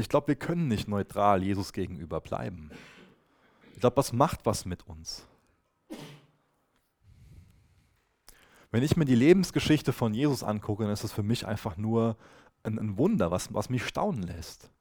Ich 0.01 0.09
glaube, 0.09 0.29
wir 0.29 0.35
können 0.35 0.67
nicht 0.67 0.87
neutral 0.87 1.43
Jesus 1.43 1.73
gegenüber 1.73 2.19
bleiben. 2.19 2.71
Ich 3.73 3.79
glaube, 3.79 3.95
das 3.95 4.11
macht 4.11 4.45
was 4.45 4.65
mit 4.65 4.87
uns. 4.87 5.27
Wenn 8.71 8.83
ich 8.83 8.97
mir 8.97 9.05
die 9.05 9.15
Lebensgeschichte 9.15 9.93
von 9.93 10.13
Jesus 10.13 10.43
angucke, 10.43 10.83
dann 10.83 10.91
ist 10.91 11.03
das 11.03 11.11
für 11.11 11.23
mich 11.23 11.45
einfach 11.45 11.77
nur 11.77 12.17
ein, 12.63 12.79
ein 12.79 12.97
Wunder, 12.97 13.29
was, 13.29 13.53
was 13.53 13.69
mich 13.69 13.85
staunen 13.85 14.23
lässt. 14.23 14.71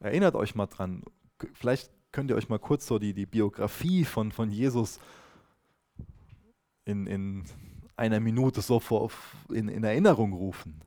Erinnert 0.00 0.34
euch 0.34 0.54
mal 0.54 0.66
dran, 0.66 1.02
vielleicht 1.54 1.90
könnt 2.10 2.30
ihr 2.30 2.36
euch 2.36 2.50
mal 2.50 2.58
kurz 2.58 2.86
so 2.86 2.98
die, 2.98 3.14
die 3.14 3.26
Biografie 3.26 4.04
von, 4.04 4.32
von 4.32 4.50
Jesus 4.50 5.00
in, 6.84 7.06
in 7.06 7.44
einer 7.96 8.20
Minute 8.20 8.60
so 8.60 8.80
vor, 8.80 9.10
in, 9.50 9.68
in 9.68 9.82
Erinnerung 9.82 10.34
rufen. 10.34 10.82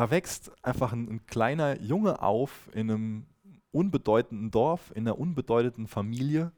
Da 0.00 0.10
wächst 0.10 0.50
einfach 0.64 0.94
ein, 0.94 1.10
ein 1.10 1.26
kleiner 1.26 1.78
Junge 1.78 2.22
auf 2.22 2.70
in 2.72 2.90
einem 2.90 3.26
unbedeutenden 3.70 4.50
Dorf, 4.50 4.90
in 4.94 5.06
einer 5.06 5.18
unbedeutenden 5.18 5.88
Familie. 5.88 6.52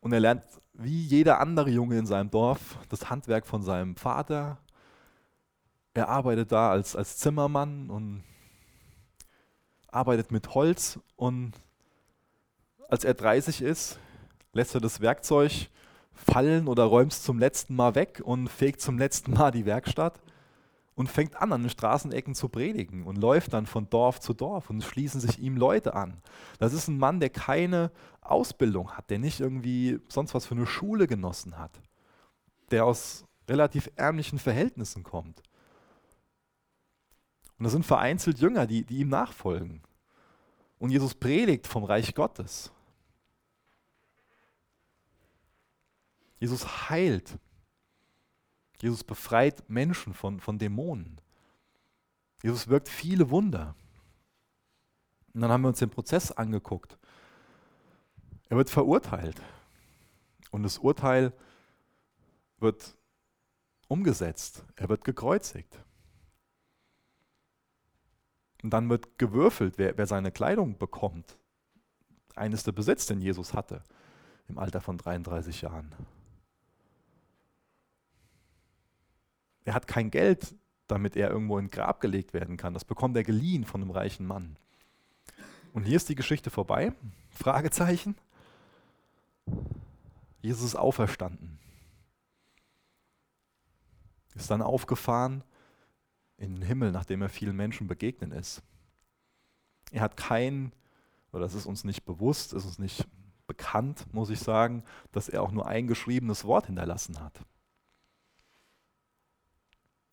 Und 0.00 0.14
er 0.14 0.20
lernt, 0.20 0.44
wie 0.72 1.02
jeder 1.02 1.40
andere 1.40 1.68
Junge 1.68 1.98
in 1.98 2.06
seinem 2.06 2.30
Dorf, 2.30 2.78
das 2.88 3.10
Handwerk 3.10 3.46
von 3.46 3.62
seinem 3.62 3.96
Vater. 3.96 4.56
Er 5.92 6.08
arbeitet 6.08 6.52
da 6.52 6.70
als, 6.70 6.96
als 6.96 7.18
Zimmermann 7.18 7.90
und 7.90 8.24
arbeitet 9.88 10.32
mit 10.32 10.54
Holz 10.54 10.98
und 11.16 11.52
als 12.88 13.04
er 13.04 13.12
30 13.12 13.60
ist, 13.60 13.98
lässt 14.54 14.74
er 14.74 14.80
das 14.80 15.02
Werkzeug 15.02 15.68
fallen 16.14 16.66
oder 16.66 16.84
räumt 16.84 17.12
es 17.12 17.22
zum 17.22 17.38
letzten 17.38 17.76
Mal 17.76 17.94
weg 17.94 18.22
und 18.24 18.48
fegt 18.48 18.80
zum 18.80 18.96
letzten 18.96 19.34
Mal 19.34 19.50
die 19.50 19.66
Werkstatt 19.66 20.18
und 20.94 21.08
fängt 21.08 21.36
an, 21.36 21.52
an 21.52 21.62
den 21.62 21.70
Straßenecken 21.70 22.34
zu 22.34 22.48
predigen 22.48 23.04
und 23.04 23.16
läuft 23.16 23.52
dann 23.52 23.66
von 23.66 23.90
Dorf 23.90 24.20
zu 24.20 24.32
Dorf 24.32 24.70
und 24.70 24.82
schließen 24.82 25.20
sich 25.20 25.38
ihm 25.38 25.56
Leute 25.56 25.94
an. 25.94 26.22
Das 26.58 26.72
ist 26.72 26.88
ein 26.88 26.98
Mann, 26.98 27.20
der 27.20 27.30
keine 27.30 27.90
Ausbildung 28.20 28.92
hat, 28.92 29.10
der 29.10 29.18
nicht 29.18 29.40
irgendwie 29.40 29.98
sonst 30.08 30.34
was 30.34 30.46
für 30.46 30.54
eine 30.54 30.66
Schule 30.66 31.06
genossen 31.06 31.58
hat, 31.58 31.80
der 32.70 32.84
aus 32.84 33.24
relativ 33.48 33.90
ärmlichen 33.96 34.38
Verhältnissen 34.38 35.02
kommt. 35.02 35.42
Und 37.58 37.64
das 37.64 37.72
sind 37.72 37.86
vereinzelt 37.86 38.38
Jünger, 38.38 38.66
die, 38.66 38.84
die 38.84 38.98
ihm 38.98 39.08
nachfolgen. 39.08 39.82
Und 40.78 40.90
Jesus 40.90 41.14
predigt 41.14 41.66
vom 41.66 41.84
Reich 41.84 42.14
Gottes. 42.14 42.72
Jesus 46.38 46.90
heilt. 46.90 47.38
Jesus 48.80 49.04
befreit 49.04 49.68
Menschen 49.68 50.14
von, 50.14 50.40
von 50.40 50.58
Dämonen. 50.58 51.20
Jesus 52.42 52.68
wirkt 52.68 52.88
viele 52.88 53.30
Wunder. 53.30 53.74
Und 55.32 55.40
dann 55.40 55.50
haben 55.50 55.62
wir 55.62 55.68
uns 55.68 55.78
den 55.78 55.90
Prozess 55.90 56.30
angeguckt. 56.30 56.98
Er 58.48 58.56
wird 58.56 58.70
verurteilt. 58.70 59.40
Und 60.50 60.62
das 60.62 60.78
Urteil 60.78 61.32
wird 62.58 62.96
umgesetzt. 63.88 64.64
Er 64.76 64.88
wird 64.88 65.04
gekreuzigt. 65.04 65.78
Und 68.62 68.70
dann 68.70 68.88
wird 68.88 69.18
gewürfelt, 69.18 69.78
wer, 69.78 69.98
wer 69.98 70.06
seine 70.06 70.30
Kleidung 70.30 70.78
bekommt. 70.78 71.36
Eines 72.34 72.62
der 72.64 72.72
Besitz, 72.72 73.06
den 73.06 73.20
Jesus 73.20 73.54
hatte 73.54 73.82
im 74.48 74.58
Alter 74.58 74.80
von 74.80 74.98
33 74.98 75.62
Jahren. 75.62 75.94
Er 79.64 79.74
hat 79.74 79.86
kein 79.86 80.10
Geld, 80.10 80.54
damit 80.86 81.16
er 81.16 81.30
irgendwo 81.30 81.58
in 81.58 81.70
Grab 81.70 82.00
gelegt 82.00 82.34
werden 82.34 82.56
kann. 82.56 82.74
Das 82.74 82.84
bekommt 82.84 83.16
er 83.16 83.24
geliehen 83.24 83.64
von 83.64 83.82
einem 83.82 83.90
reichen 83.90 84.26
Mann. 84.26 84.56
Und 85.72 85.84
hier 85.84 85.96
ist 85.96 86.08
die 86.08 86.14
Geschichte 86.14 86.50
vorbei. 86.50 86.92
Fragezeichen. 87.30 88.16
Jesus 90.40 90.64
ist 90.64 90.76
auferstanden. 90.76 91.58
Ist 94.34 94.50
dann 94.50 94.62
aufgefahren 94.62 95.42
in 96.36 96.54
den 96.54 96.62
Himmel, 96.62 96.92
nachdem 96.92 97.22
er 97.22 97.28
vielen 97.28 97.56
Menschen 97.56 97.86
begegnet 97.86 98.32
ist. 98.32 98.62
Er 99.90 100.02
hat 100.02 100.16
kein, 100.16 100.72
oder 101.32 101.42
das 101.42 101.54
ist 101.54 101.66
uns 101.66 101.84
nicht 101.84 102.04
bewusst, 102.04 102.52
ist 102.52 102.66
uns 102.66 102.78
nicht 102.78 103.06
bekannt, 103.46 104.12
muss 104.12 104.30
ich 104.30 104.40
sagen, 104.40 104.82
dass 105.12 105.28
er 105.28 105.42
auch 105.42 105.52
nur 105.52 105.66
ein 105.66 105.86
geschriebenes 105.86 106.44
Wort 106.44 106.66
hinterlassen 106.66 107.20
hat. 107.20 107.40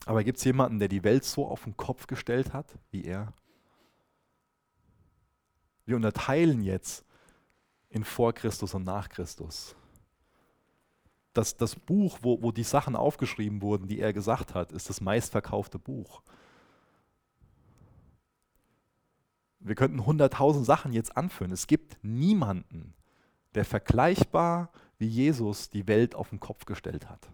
Aber 0.06 0.24
gibt 0.24 0.38
es 0.40 0.44
jemanden, 0.44 0.80
der 0.80 0.88
die 0.88 1.04
Welt 1.04 1.24
so 1.24 1.48
auf 1.48 1.64
den 1.64 1.78
Kopf 1.78 2.08
gestellt 2.08 2.54
hat 2.54 2.78
wie 2.92 3.04
er? 3.04 3.34
Wir 5.86 5.96
unterteilen 5.96 6.62
jetzt 6.62 7.06
in 7.90 8.04
vor 8.04 8.34
Christus 8.34 8.74
und 8.74 8.84
nach 8.84 9.10
Christus 9.10 9.76
das, 11.34 11.56
das 11.56 11.76
Buch, 11.76 12.20
wo, 12.22 12.42
wo 12.42 12.52
die 12.52 12.64
Sachen 12.64 12.96
aufgeschrieben 12.96 13.62
wurden, 13.62 13.88
die 13.88 14.00
er 14.00 14.14
gesagt 14.14 14.54
hat, 14.54 14.72
ist 14.72 14.90
das 14.90 15.02
meistverkaufte 15.02 15.80
Buch. 15.80 16.22
Wir 19.60 19.76
könnten 19.76 20.06
hunderttausend 20.06 20.66
Sachen 20.66 20.92
jetzt 20.92 21.16
anführen. 21.16 21.52
Es 21.52 21.68
gibt 21.68 21.98
niemanden, 22.04 22.94
der 23.54 23.64
vergleichbar 23.64 24.72
wie 24.98 25.08
Jesus 25.08 25.70
die 25.70 25.88
Welt 25.88 26.16
auf 26.16 26.30
den 26.30 26.40
Kopf 26.40 26.66
gestellt 26.66 27.10
hat. 27.10 27.30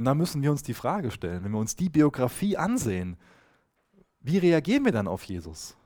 Und 0.00 0.06
da 0.06 0.14
müssen 0.14 0.40
wir 0.40 0.50
uns 0.50 0.62
die 0.62 0.72
Frage 0.72 1.10
stellen, 1.10 1.44
wenn 1.44 1.52
wir 1.52 1.58
uns 1.58 1.76
die 1.76 1.90
Biografie 1.90 2.56
ansehen, 2.56 3.18
wie 4.20 4.38
reagieren 4.38 4.86
wir 4.86 4.92
dann 4.92 5.06
auf 5.06 5.24
Jesus? 5.24 5.76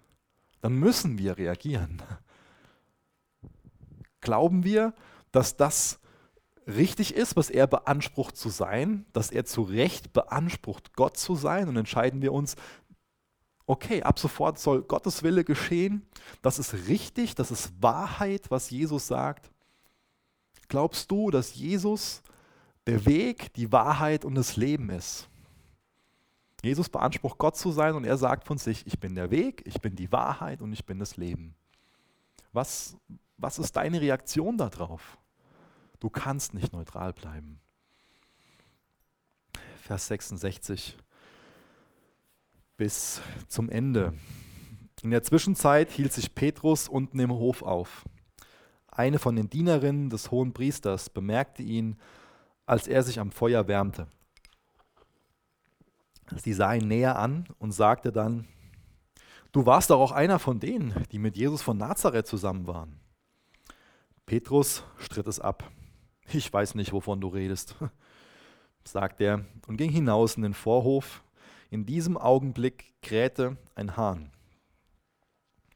Dann 0.60 0.74
müssen 0.74 1.18
wir 1.18 1.36
reagieren. 1.36 2.00
Glauben 4.20 4.62
wir, 4.62 4.94
dass 5.32 5.56
das 5.56 5.98
richtig 6.68 7.16
ist, 7.16 7.34
was 7.34 7.50
er 7.50 7.66
beansprucht 7.66 8.36
zu 8.36 8.50
sein, 8.50 9.04
dass 9.12 9.32
er 9.32 9.46
zu 9.46 9.62
Recht 9.62 10.12
beansprucht, 10.12 10.94
Gott 10.94 11.16
zu 11.16 11.34
sein 11.34 11.68
und 11.68 11.76
entscheiden 11.76 12.22
wir 12.22 12.32
uns, 12.32 12.54
okay, 13.66 14.04
ab 14.04 14.20
sofort 14.20 14.60
soll 14.60 14.82
Gottes 14.82 15.24
Wille 15.24 15.42
geschehen, 15.42 16.06
das 16.40 16.60
ist 16.60 16.86
richtig, 16.86 17.34
das 17.34 17.50
ist 17.50 17.82
Wahrheit, 17.82 18.48
was 18.52 18.70
Jesus 18.70 19.08
sagt. 19.08 19.50
Glaubst 20.68 21.10
du, 21.10 21.32
dass 21.32 21.56
Jesus 21.56 22.22
der 22.86 23.06
Weg, 23.06 23.52
die 23.54 23.72
Wahrheit 23.72 24.24
und 24.24 24.34
das 24.34 24.56
Leben 24.56 24.90
ist? 24.90 25.28
Jesus 26.62 26.88
beansprucht 26.88 27.38
Gott 27.38 27.56
zu 27.56 27.70
sein 27.72 27.94
und 27.94 28.04
er 28.04 28.16
sagt 28.16 28.46
von 28.46 28.56
sich, 28.56 28.86
ich 28.86 28.98
bin 28.98 29.14
der 29.14 29.30
Weg, 29.30 29.62
ich 29.66 29.80
bin 29.80 29.96
die 29.96 30.10
Wahrheit 30.10 30.62
und 30.62 30.72
ich 30.72 30.86
bin 30.86 30.98
das 30.98 31.16
Leben. 31.16 31.54
Was, 32.52 32.96
was 33.36 33.58
ist 33.58 33.76
deine 33.76 34.00
Reaktion 34.00 34.56
darauf? 34.56 35.18
Du 36.00 36.08
kannst 36.08 36.54
nicht 36.54 36.72
neutral 36.72 37.12
bleiben. 37.12 37.60
Vers 39.82 40.06
66 40.06 40.96
bis 42.76 43.20
zum 43.48 43.68
Ende. 43.68 44.14
In 45.02 45.10
der 45.10 45.22
Zwischenzeit 45.22 45.90
hielt 45.90 46.14
sich 46.14 46.34
Petrus 46.34 46.88
unten 46.88 47.18
im 47.18 47.30
Hof 47.30 47.62
auf. 47.62 48.04
Eine 48.88 49.18
von 49.18 49.36
den 49.36 49.50
Dienerinnen 49.50 50.08
des 50.08 50.30
hohen 50.30 50.54
Priesters 50.54 51.10
bemerkte 51.10 51.62
ihn, 51.62 51.96
als 52.66 52.86
er 52.86 53.02
sich 53.02 53.20
am 53.20 53.30
Feuer 53.30 53.68
wärmte. 53.68 54.06
Sie 56.36 56.52
sah 56.52 56.74
ihn 56.74 56.88
näher 56.88 57.18
an 57.18 57.46
und 57.58 57.72
sagte 57.72 58.10
dann, 58.10 58.48
du 59.52 59.66
warst 59.66 59.90
doch 59.90 60.00
auch 60.00 60.12
einer 60.12 60.38
von 60.38 60.58
denen, 60.58 60.94
die 61.12 61.18
mit 61.18 61.36
Jesus 61.36 61.62
von 61.62 61.76
Nazareth 61.76 62.26
zusammen 62.26 62.66
waren. 62.66 62.98
Petrus 64.26 64.82
stritt 64.98 65.26
es 65.26 65.38
ab. 65.38 65.70
Ich 66.32 66.50
weiß 66.50 66.74
nicht, 66.74 66.92
wovon 66.92 67.20
du 67.20 67.28
redest, 67.28 67.76
sagt 68.84 69.20
er 69.20 69.44
und 69.66 69.76
ging 69.76 69.90
hinaus 69.90 70.36
in 70.36 70.42
den 70.42 70.54
Vorhof. 70.54 71.22
In 71.70 71.84
diesem 71.84 72.16
Augenblick 72.16 72.94
krähte 73.02 73.58
ein 73.74 73.96
Hahn. 73.96 74.30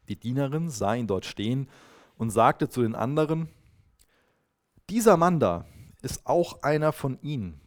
Die 0.08 0.18
Dienerin 0.18 0.70
sah 0.70 0.94
ihn 0.94 1.06
dort 1.06 1.26
stehen 1.26 1.68
und 2.16 2.30
sagte 2.30 2.70
zu 2.70 2.80
den 2.80 2.94
anderen, 2.94 3.50
dieser 4.88 5.18
Mann 5.18 5.38
da 5.38 5.66
ist 6.02 6.26
auch 6.26 6.62
einer 6.62 6.92
von 6.92 7.20
ihnen. 7.22 7.60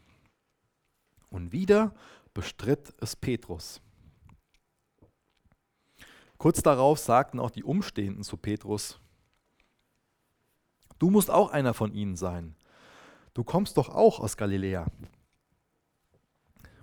Und 1.30 1.52
wieder 1.52 1.94
bestritt 2.34 2.94
es 3.00 3.16
Petrus. 3.16 3.82
Kurz 6.38 6.62
darauf 6.62 7.00
sagten 7.00 7.40
auch 7.40 7.52
die 7.52 7.64
Umstehenden 7.64 8.24
zu 8.24 8.36
Petrus, 8.36 9.00
du 10.98 11.10
musst 11.10 11.30
auch 11.30 11.52
einer 11.52 11.74
von 11.74 11.94
ihnen 11.94 12.16
sein. 12.16 12.56
Du 13.34 13.44
kommst 13.44 13.78
doch 13.78 13.90
auch 13.90 14.20
aus 14.20 14.38
Galiläa. 14.38 14.88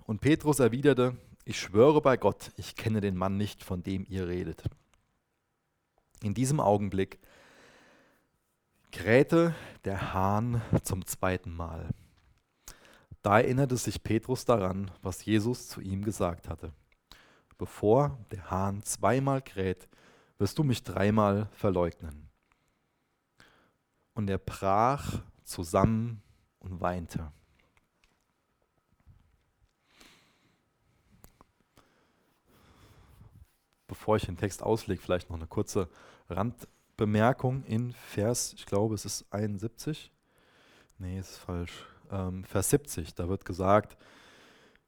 Und 0.05 0.21
Petrus 0.21 0.59
erwiderte, 0.59 1.17
ich 1.45 1.59
schwöre 1.59 2.01
bei 2.01 2.17
Gott, 2.17 2.51
ich 2.57 2.75
kenne 2.75 3.01
den 3.01 3.15
Mann 3.15 3.37
nicht, 3.37 3.63
von 3.63 3.83
dem 3.83 4.05
ihr 4.07 4.27
redet. 4.27 4.63
In 6.23 6.33
diesem 6.33 6.59
Augenblick 6.59 7.19
krähte 8.91 9.55
der 9.85 10.13
Hahn 10.13 10.61
zum 10.83 11.05
zweiten 11.05 11.53
Mal. 11.55 11.89
Da 13.21 13.39
erinnerte 13.39 13.75
sich 13.77 14.03
Petrus 14.03 14.45
daran, 14.45 14.91
was 15.01 15.25
Jesus 15.25 15.67
zu 15.67 15.81
ihm 15.81 16.03
gesagt 16.03 16.47
hatte. 16.47 16.71
Bevor 17.57 18.17
der 18.31 18.49
Hahn 18.49 18.83
zweimal 18.83 19.41
kräht, 19.41 19.89
wirst 20.37 20.57
du 20.57 20.63
mich 20.63 20.83
dreimal 20.83 21.49
verleugnen. 21.51 22.29
Und 24.13 24.29
er 24.29 24.37
brach 24.37 25.21
zusammen 25.43 26.21
und 26.59 26.79
weinte. 26.79 27.31
Bevor 33.87 34.15
ich 34.15 34.25
den 34.25 34.37
Text 34.37 34.63
auslege, 34.63 35.01
vielleicht 35.01 35.29
noch 35.29 35.37
eine 35.37 35.47
kurze 35.47 35.89
Randbemerkung 36.99 37.63
in 37.63 37.93
Vers, 37.93 38.53
ich 38.57 38.65
glaube 38.65 38.93
es 38.93 39.05
ist 39.05 39.25
71. 39.31 40.11
Nee, 40.97 41.17
ist 41.17 41.37
falsch 41.37 41.85
ähm, 42.11 42.43
Vers 42.43 42.71
70. 42.71 43.15
Da 43.15 43.29
wird 43.29 43.45
gesagt, 43.45 43.97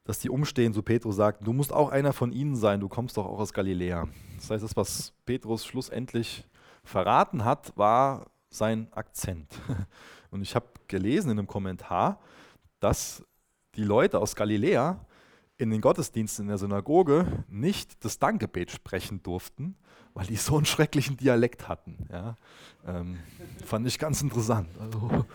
dass 0.04 0.18
die 0.18 0.28
umstehen, 0.28 0.74
so 0.74 0.82
Petrus 0.82 1.16
sagt, 1.16 1.46
du 1.46 1.54
musst 1.54 1.72
auch 1.72 1.90
einer 1.90 2.12
von 2.12 2.30
ihnen 2.32 2.54
sein, 2.54 2.80
du 2.80 2.88
kommst 2.88 3.16
doch 3.16 3.24
auch 3.24 3.38
aus 3.38 3.54
Galiläa. 3.54 4.08
Das 4.36 4.50
heißt, 4.50 4.62
das, 4.62 4.76
was 4.76 5.14
Petrus 5.24 5.64
schlussendlich 5.64 6.46
verraten 6.84 7.46
hat, 7.46 7.74
war 7.78 8.26
sein 8.50 8.92
Akzent. 8.92 9.48
Und 10.30 10.42
ich 10.42 10.54
habe 10.54 10.66
gelesen 10.88 11.30
in 11.30 11.38
einem 11.38 11.46
Kommentar, 11.46 12.20
dass 12.78 13.24
die 13.74 13.84
Leute 13.84 14.18
aus 14.18 14.36
Galiläa 14.36 15.02
in 15.56 15.70
den 15.70 15.80
Gottesdiensten 15.80 16.44
in 16.44 16.48
der 16.48 16.58
Synagoge 16.58 17.44
nicht 17.48 18.04
das 18.04 18.18
Dankgebet 18.18 18.70
sprechen 18.70 19.22
durften, 19.22 19.76
weil 20.14 20.26
die 20.26 20.36
so 20.36 20.56
einen 20.56 20.66
schrecklichen 20.66 21.16
Dialekt 21.16 21.68
hatten. 21.68 22.06
Ja? 22.10 22.36
Ähm, 22.86 23.18
fand 23.64 23.86
ich 23.86 23.98
ganz 23.98 24.22
interessant. 24.22 24.68
Also, 24.78 25.26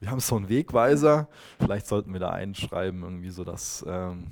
wir 0.00 0.10
haben 0.10 0.20
so 0.20 0.36
einen 0.36 0.48
Wegweiser. 0.48 1.28
Vielleicht 1.58 1.86
sollten 1.86 2.12
wir 2.12 2.20
da 2.20 2.30
einschreiben, 2.30 3.02
irgendwie 3.02 3.30
so, 3.30 3.44
dass. 3.44 3.84
Ähm, 3.86 4.26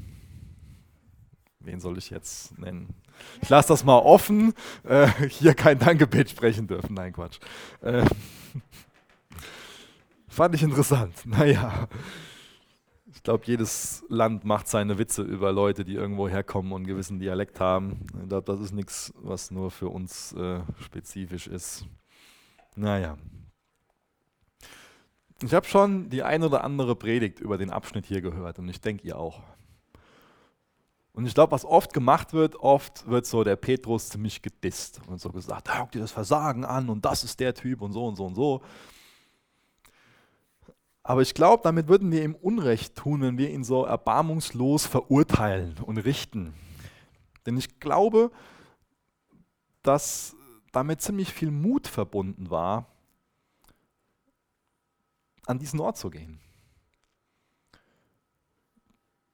wen 1.61 1.81
soll 1.81 1.99
ich 1.99 2.11
jetzt 2.11 2.59
nennen? 2.59 2.95
Ich 3.43 3.49
lasse 3.49 3.69
das 3.69 3.85
mal 3.85 3.99
offen. 3.99 4.55
Äh, 4.85 5.09
hier 5.29 5.55
kein 5.55 5.79
Dankgebet 5.79 6.31
sprechen 6.31 6.67
dürfen. 6.67 6.95
Nein, 6.95 7.13
Quatsch. 7.13 7.39
Äh, 7.83 8.05
fand 10.29 10.55
ich 10.55 10.63
interessant. 10.63 11.15
Naja. 11.25 11.89
Ich 13.29 13.31
glaube, 13.31 13.45
jedes 13.45 14.07
Land 14.09 14.47
macht 14.47 14.69
seine 14.69 14.97
Witze 14.97 15.21
über 15.21 15.53
Leute, 15.53 15.85
die 15.85 15.93
irgendwo 15.93 16.31
herkommen 16.31 16.73
und 16.73 16.79
einen 16.79 16.87
gewissen 16.87 17.19
Dialekt 17.19 17.61
haben. 17.61 18.07
Ich 18.23 18.29
glaube, 18.31 18.51
das 18.51 18.59
ist 18.59 18.73
nichts, 18.73 19.13
was 19.17 19.51
nur 19.51 19.71
für 19.71 19.91
uns 19.91 20.33
äh, 20.33 20.61
spezifisch 20.81 21.47
ist. 21.47 21.85
Naja. 22.75 23.19
Ich 25.43 25.53
habe 25.53 25.67
schon 25.67 26.09
die 26.09 26.23
ein 26.23 26.43
oder 26.43 26.65
andere 26.65 26.97
Predigt 26.97 27.39
über 27.39 27.59
den 27.59 27.69
Abschnitt 27.69 28.07
hier 28.07 28.23
gehört 28.23 28.59
und 28.61 28.69
ich 28.71 28.81
denke 28.81 29.07
ihr 29.07 29.19
auch. 29.19 29.43
Und 31.13 31.27
ich 31.27 31.35
glaube, 31.35 31.53
was 31.53 31.67
oft 31.67 31.93
gemacht 31.93 32.33
wird, 32.33 32.57
oft 32.57 33.07
wird 33.11 33.27
so 33.27 33.45
der 33.45 33.57
Petrus 33.57 34.09
ziemlich 34.09 34.41
gedisst 34.41 35.03
und 35.07 35.21
so 35.21 35.29
gesagt, 35.33 35.69
da 35.69 35.81
guck 35.81 35.93
dir 35.93 36.01
das 36.01 36.13
Versagen 36.13 36.65
an 36.65 36.89
und 36.89 37.05
das 37.05 37.25
ist 37.25 37.39
der 37.41 37.53
Typ 37.53 37.83
und 37.83 37.93
so 37.93 38.07
und 38.07 38.17
so 38.17 38.25
und 38.25 38.37
so. 38.37 38.63
Aber 41.09 41.23
ich 41.23 41.33
glaube, 41.33 41.63
damit 41.63 41.89
würden 41.89 42.13
wir 42.13 42.23
ihm 42.23 42.35
Unrecht 42.35 42.95
tun, 42.95 43.23
wenn 43.23 43.39
wir 43.39 43.49
ihn 43.49 43.65
so 43.65 43.87
erbarmungslos 43.87 44.85
verurteilen 44.85 45.79
und 45.81 45.97
richten. 45.97 46.53
Denn 47.47 47.57
ich 47.57 47.81
glaube, 47.81 48.31
dass 49.83 50.37
damit 50.71 51.01
ziemlich 51.01 51.33
viel 51.33 51.51
Mut 51.51 51.87
verbunden 51.89 52.51
war, 52.51 52.85
an 55.47 55.59
diesen 55.59 55.81
Ort 55.81 55.97
zu 55.97 56.11
gehen. 56.11 56.41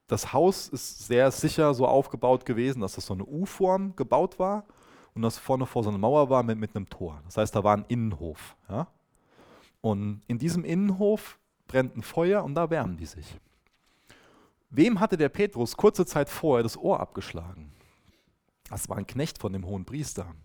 Das 0.06 0.32
Haus 0.32 0.68
ist 0.68 1.08
sehr 1.08 1.32
sicher 1.32 1.74
so 1.74 1.88
aufgebaut 1.88 2.46
gewesen, 2.46 2.82
dass 2.82 2.92
das 2.92 3.06
so 3.06 3.14
eine 3.14 3.24
U-Form 3.24 3.96
gebaut 3.96 4.38
war 4.38 4.64
und 5.12 5.22
das 5.22 5.38
vorne 5.38 5.66
vor 5.66 5.82
so 5.82 5.88
einer 5.88 5.98
Mauer 5.98 6.30
war 6.30 6.44
mit, 6.44 6.56
mit 6.56 6.76
einem 6.76 6.88
Tor. 6.88 7.20
Das 7.24 7.36
heißt, 7.36 7.56
da 7.56 7.64
war 7.64 7.76
ein 7.76 7.84
Innenhof. 7.88 8.54
Ja? 8.68 8.86
Und 9.80 10.22
in 10.28 10.38
diesem 10.38 10.64
Innenhof 10.64 11.40
brennt 11.74 11.96
ein 11.96 12.02
Feuer 12.02 12.44
und 12.44 12.54
da 12.54 12.70
wärmen 12.70 12.96
die 12.96 13.06
sich. 13.06 13.26
Wem 14.70 15.00
hatte 15.00 15.16
der 15.16 15.28
Petrus 15.28 15.76
kurze 15.76 16.06
Zeit 16.06 16.28
vorher 16.28 16.62
das 16.62 16.76
Ohr 16.76 17.00
abgeschlagen? 17.00 17.72
Das 18.70 18.88
war 18.88 18.96
ein 18.96 19.08
Knecht 19.08 19.38
von 19.38 19.52
dem 19.52 19.66
hohen 19.66 19.84
Priester. 19.84 20.36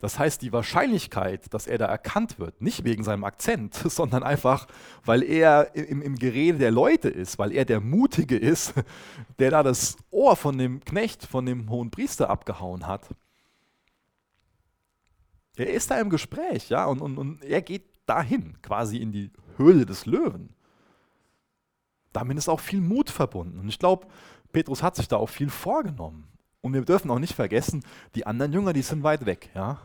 Das 0.00 0.18
heißt, 0.18 0.42
die 0.42 0.52
Wahrscheinlichkeit, 0.52 1.54
dass 1.54 1.68
er 1.68 1.78
da 1.78 1.86
erkannt 1.86 2.40
wird, 2.40 2.60
nicht 2.60 2.82
wegen 2.82 3.04
seinem 3.04 3.22
Akzent, 3.22 3.74
sondern 3.84 4.24
einfach, 4.24 4.66
weil 5.04 5.22
er 5.22 5.76
im, 5.76 6.02
im, 6.02 6.16
Gerede 6.16 6.58
der 6.58 6.72
Leute 6.72 7.08
ist, 7.08 7.38
weil 7.38 7.52
er 7.52 7.64
der 7.64 7.80
Mutige 7.80 8.36
ist, 8.36 8.74
der 9.38 9.52
da 9.52 9.62
das 9.62 9.96
Ohr 10.10 10.34
von 10.34 10.58
dem 10.58 10.84
Knecht, 10.84 11.24
von 11.24 11.46
dem 11.46 11.70
hohen 11.70 11.92
Priester 11.92 12.30
abgehauen 12.30 12.88
hat. 12.88 13.06
Er 15.56 15.72
ist 15.72 15.88
da 15.92 16.00
im 16.00 16.10
Gespräch, 16.10 16.68
ja, 16.68 16.84
und, 16.86 17.00
und, 17.00 17.16
und 17.16 17.44
er 17.44 17.62
geht 17.62 17.93
dahin, 18.06 18.60
quasi 18.62 18.98
in 18.98 19.12
die 19.12 19.30
Höhle 19.56 19.86
des 19.86 20.06
Löwen. 20.06 20.54
Damit 22.12 22.38
ist 22.38 22.48
auch 22.48 22.60
viel 22.60 22.80
Mut 22.80 23.10
verbunden. 23.10 23.58
Und 23.58 23.68
ich 23.68 23.78
glaube, 23.78 24.06
Petrus 24.52 24.82
hat 24.82 24.96
sich 24.96 25.08
da 25.08 25.16
auch 25.16 25.28
viel 25.28 25.50
vorgenommen. 25.50 26.28
Und 26.60 26.72
wir 26.72 26.82
dürfen 26.82 27.10
auch 27.10 27.18
nicht 27.18 27.34
vergessen, 27.34 27.84
die 28.14 28.26
anderen 28.26 28.52
Jünger, 28.52 28.72
die 28.72 28.82
sind 28.82 29.02
weit 29.02 29.26
weg. 29.26 29.50
Ja? 29.54 29.80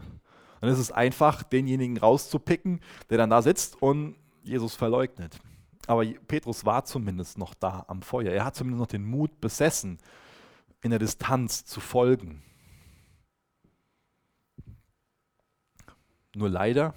Dann 0.62 0.70
ist 0.70 0.80
es 0.80 0.92
einfach, 0.92 1.44
denjenigen 1.44 1.98
rauszupicken, 1.98 2.82
der 3.10 3.18
dann 3.18 3.30
da 3.30 3.42
sitzt 3.42 3.82
und 3.82 4.16
Jesus 4.44 4.76
verleugnet. 4.76 5.40
Aber 5.88 6.06
Petrus 6.06 6.66
war 6.66 6.86
zumindest 6.86 7.38
noch 7.38 7.54
da 7.54 7.84
am 7.88 8.02
Feuer. 8.02 8.32
Er 8.32 8.46
hat 8.46 8.56
zumindest 8.56 8.80
noch 8.80 8.88
den 8.88 9.06
Mut 9.06 9.42
besessen, 9.42 9.98
in 10.82 10.92
der 10.92 11.00
Distanz 11.00 11.66
zu 11.66 11.80
folgen. 11.80 12.44
Nur 16.36 16.50
leider, 16.50 16.94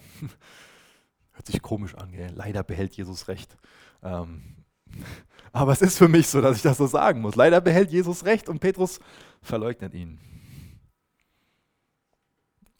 hört 1.32 1.46
sich 1.46 1.60
komisch 1.62 1.94
an, 1.94 2.12
gell? 2.12 2.32
leider 2.34 2.62
behält 2.62 2.94
Jesus 2.94 3.28
recht. 3.28 3.56
Ähm, 4.02 4.56
aber 5.52 5.72
es 5.72 5.82
ist 5.82 5.98
für 5.98 6.08
mich 6.08 6.28
so, 6.28 6.40
dass 6.40 6.56
ich 6.56 6.62
das 6.62 6.78
so 6.78 6.86
sagen 6.86 7.20
muss. 7.20 7.34
Leider 7.34 7.60
behält 7.60 7.90
Jesus 7.90 8.24
recht 8.24 8.48
und 8.48 8.60
Petrus 8.60 9.00
verleugnet 9.40 9.94
ihn. 9.94 10.18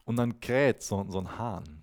Und 0.04 0.16
dann 0.16 0.40
kräht 0.40 0.82
so, 0.82 1.04
so 1.08 1.18
ein 1.18 1.38
Hahn. 1.38 1.82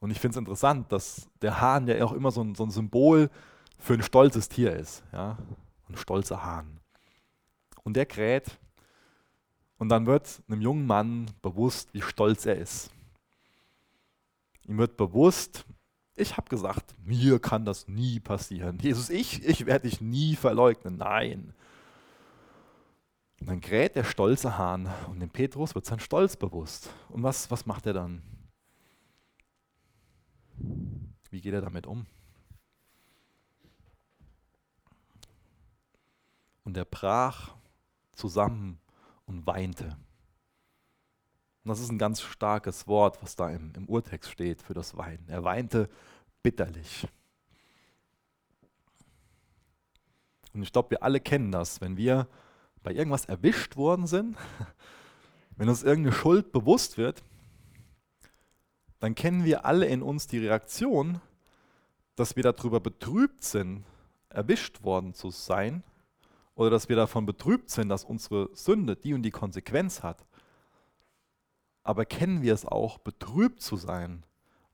Und 0.00 0.10
ich 0.10 0.20
finde 0.20 0.34
es 0.34 0.38
interessant, 0.38 0.92
dass 0.92 1.28
der 1.42 1.60
Hahn 1.60 1.88
ja 1.88 2.04
auch 2.04 2.12
immer 2.12 2.30
so 2.30 2.42
ein, 2.42 2.54
so 2.54 2.64
ein, 2.64 2.70
Symbol 2.70 3.30
für 3.78 3.94
ein 3.94 4.02
stolzes 4.02 4.48
Tier 4.48 4.74
ist. 4.74 5.02
Ja? 5.12 5.38
Ein 5.88 5.96
stolzer 5.96 6.44
Hahn. 6.44 6.80
Und 7.82 7.94
der 7.94 8.06
kräht. 8.06 8.58
Und 9.78 9.88
dann 9.88 10.06
wird 10.06 10.42
einem 10.48 10.60
jungen 10.60 10.86
Mann 10.86 11.26
bewusst, 11.42 11.94
wie 11.94 12.02
stolz 12.02 12.46
er 12.46 12.56
ist. 12.56 12.90
Ihm 14.66 14.78
wird 14.78 14.96
bewusst, 14.96 15.64
ich 16.20 16.36
habe 16.36 16.48
gesagt, 16.48 16.94
mir 17.04 17.38
kann 17.38 17.64
das 17.64 17.88
nie 17.88 18.20
passieren. 18.20 18.78
Jesus, 18.80 19.10
ich, 19.10 19.44
ich 19.44 19.66
werde 19.66 19.88
dich 19.88 20.00
nie 20.00 20.36
verleugnen. 20.36 20.96
Nein. 20.96 21.54
Und 23.40 23.48
dann 23.48 23.60
kräht 23.60 23.94
der 23.94 24.04
stolze 24.04 24.58
Hahn 24.58 24.92
und 25.08 25.20
dem 25.20 25.30
Petrus 25.30 25.74
wird 25.74 25.86
sein 25.86 26.00
Stolz 26.00 26.36
bewusst. 26.36 26.90
Und 27.08 27.22
was, 27.22 27.50
was 27.50 27.66
macht 27.66 27.86
er 27.86 27.92
dann? 27.92 28.22
Wie 31.30 31.40
geht 31.40 31.52
er 31.52 31.60
damit 31.60 31.86
um? 31.86 32.06
Und 36.64 36.76
er 36.76 36.84
brach 36.84 37.54
zusammen 38.12 38.78
und 39.26 39.46
weinte. 39.46 39.96
Und 41.68 41.72
das 41.72 41.80
ist 41.80 41.90
ein 41.90 41.98
ganz 41.98 42.22
starkes 42.22 42.86
Wort, 42.86 43.22
was 43.22 43.36
da 43.36 43.50
im, 43.50 43.74
im 43.76 43.84
Urtext 43.90 44.30
steht 44.30 44.62
für 44.62 44.72
das 44.72 44.96
Weinen. 44.96 45.28
Er 45.28 45.44
weinte 45.44 45.90
bitterlich. 46.42 47.06
Und 50.54 50.62
ich 50.62 50.72
glaube, 50.72 50.92
wir 50.92 51.02
alle 51.02 51.20
kennen 51.20 51.52
das, 51.52 51.82
wenn 51.82 51.98
wir 51.98 52.26
bei 52.82 52.94
irgendwas 52.94 53.26
erwischt 53.26 53.76
worden 53.76 54.06
sind, 54.06 54.34
Wenn 55.58 55.68
uns 55.68 55.82
irgendeine 55.82 56.16
Schuld 56.16 56.52
bewusst 56.52 56.96
wird, 56.96 57.22
dann 59.00 59.14
kennen 59.14 59.44
wir 59.44 59.66
alle 59.66 59.84
in 59.84 60.00
uns 60.00 60.26
die 60.26 60.38
Reaktion, 60.38 61.20
dass 62.16 62.34
wir 62.34 62.44
darüber 62.44 62.80
betrübt 62.80 63.44
sind, 63.44 63.84
erwischt 64.30 64.84
worden 64.84 65.12
zu 65.12 65.28
sein, 65.30 65.82
oder 66.54 66.70
dass 66.70 66.88
wir 66.88 66.96
davon 66.96 67.26
betrübt 67.26 67.68
sind, 67.68 67.90
dass 67.90 68.04
unsere 68.04 68.48
Sünde 68.54 68.96
die 68.96 69.12
und 69.12 69.22
die 69.22 69.30
Konsequenz 69.30 70.02
hat. 70.02 70.24
Aber 71.88 72.04
kennen 72.04 72.42
wir 72.42 72.52
es 72.52 72.66
auch, 72.66 72.98
betrübt 72.98 73.62
zu 73.62 73.78
sein, 73.78 74.22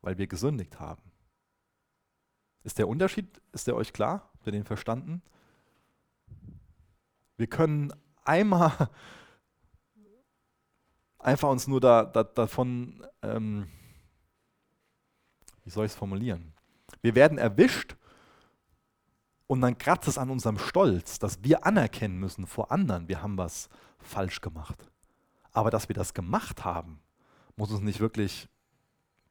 weil 0.03 0.19
wir 0.19 0.27
gesündigt 0.27 0.81
haben? 0.81 1.01
Ist 2.65 2.79
der 2.79 2.89
Unterschied, 2.89 3.41
ist 3.53 3.69
der 3.69 3.77
euch 3.77 3.93
klar? 3.93 4.29
Habt 4.33 4.49
ihr 4.49 4.51
den 4.51 4.65
verstanden? 4.65 5.23
Wir 7.37 7.47
können 7.47 7.93
einmal 8.25 8.73
einfach 11.21 11.51
uns 11.51 11.69
nur 11.69 11.81
da, 11.81 12.05
da, 12.05 12.25
davon, 12.25 13.07
ähm, 13.23 13.69
wie 15.62 15.71
soll 15.71 15.87
ich 15.87 15.93
es 15.93 15.97
formulieren? 15.97 16.53
Wir 17.01 17.15
werden 17.15 17.39
erwischt 17.39 17.95
und 19.47 19.61
dann 19.61 19.79
kratzt 19.79 20.09
es 20.09 20.19
an 20.19 20.31
unserem 20.31 20.59
Stolz, 20.59 21.21
dass 21.21 21.45
wir 21.45 21.65
anerkennen 21.65 22.19
müssen 22.19 22.49
vor 22.49 22.73
anderen, 22.73 23.07
wir 23.07 23.23
haben 23.23 23.39
was 23.39 23.69
falsch 24.01 24.41
gemacht. 24.41 24.91
Aber 25.53 25.71
dass 25.71 25.89
wir 25.89 25.95
das 25.95 26.12
gemacht 26.12 26.65
haben, 26.65 27.01
muss 27.57 27.71
uns 27.71 27.81
nicht 27.81 28.01
wirklich 28.01 28.49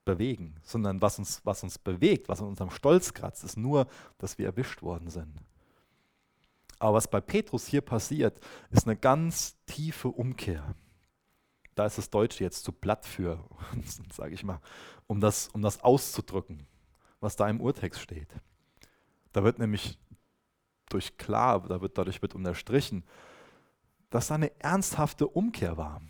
bewegen, 0.05 0.55
sondern 0.63 1.01
was 1.01 1.19
uns, 1.19 1.41
was 1.43 1.63
uns 1.63 1.77
bewegt, 1.77 2.29
was 2.29 2.41
an 2.41 2.47
unserem 2.47 2.71
Stolz 2.71 3.13
kratzt, 3.13 3.43
ist 3.43 3.57
nur, 3.57 3.87
dass 4.17 4.37
wir 4.37 4.45
erwischt 4.45 4.81
worden 4.81 5.09
sind. 5.09 5.33
Aber 6.79 6.95
was 6.95 7.07
bei 7.07 7.21
Petrus 7.21 7.67
hier 7.67 7.81
passiert, 7.81 8.39
ist 8.69 8.85
eine 8.85 8.97
ganz 8.97 9.55
tiefe 9.65 10.09
Umkehr. 10.09 10.75
Da 11.75 11.85
ist 11.85 11.97
das 11.97 12.09
Deutsche 12.09 12.43
jetzt 12.43 12.63
zu 12.63 12.71
platt 12.71 13.05
für, 13.05 13.43
sage 14.13 14.33
ich 14.33 14.43
mal, 14.43 14.59
um 15.07 15.21
das, 15.21 15.47
um 15.49 15.61
das 15.61 15.81
auszudrücken, 15.81 16.67
was 17.19 17.35
da 17.35 17.49
im 17.49 17.61
Urtext 17.61 18.01
steht. 18.01 18.27
Da 19.31 19.43
wird 19.43 19.59
nämlich 19.59 19.97
durch 20.89 21.17
klar, 21.17 21.61
da 21.67 21.81
wird, 21.81 21.97
dadurch 21.97 22.21
wird 22.21 22.35
unterstrichen, 22.35 23.03
dass 24.09 24.27
da 24.27 24.35
eine 24.35 24.59
ernsthafte 24.59 25.27
Umkehr 25.27 25.77
war. 25.77 26.01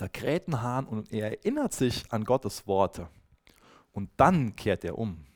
Da 0.00 0.08
kräht 0.08 0.48
und 0.48 1.12
er 1.12 1.38
erinnert 1.38 1.74
sich 1.74 2.10
an 2.10 2.24
Gottes 2.24 2.66
Worte. 2.66 3.10
Und 3.92 4.08
dann 4.16 4.56
kehrt 4.56 4.82
er 4.82 4.96
um. 4.96 5.26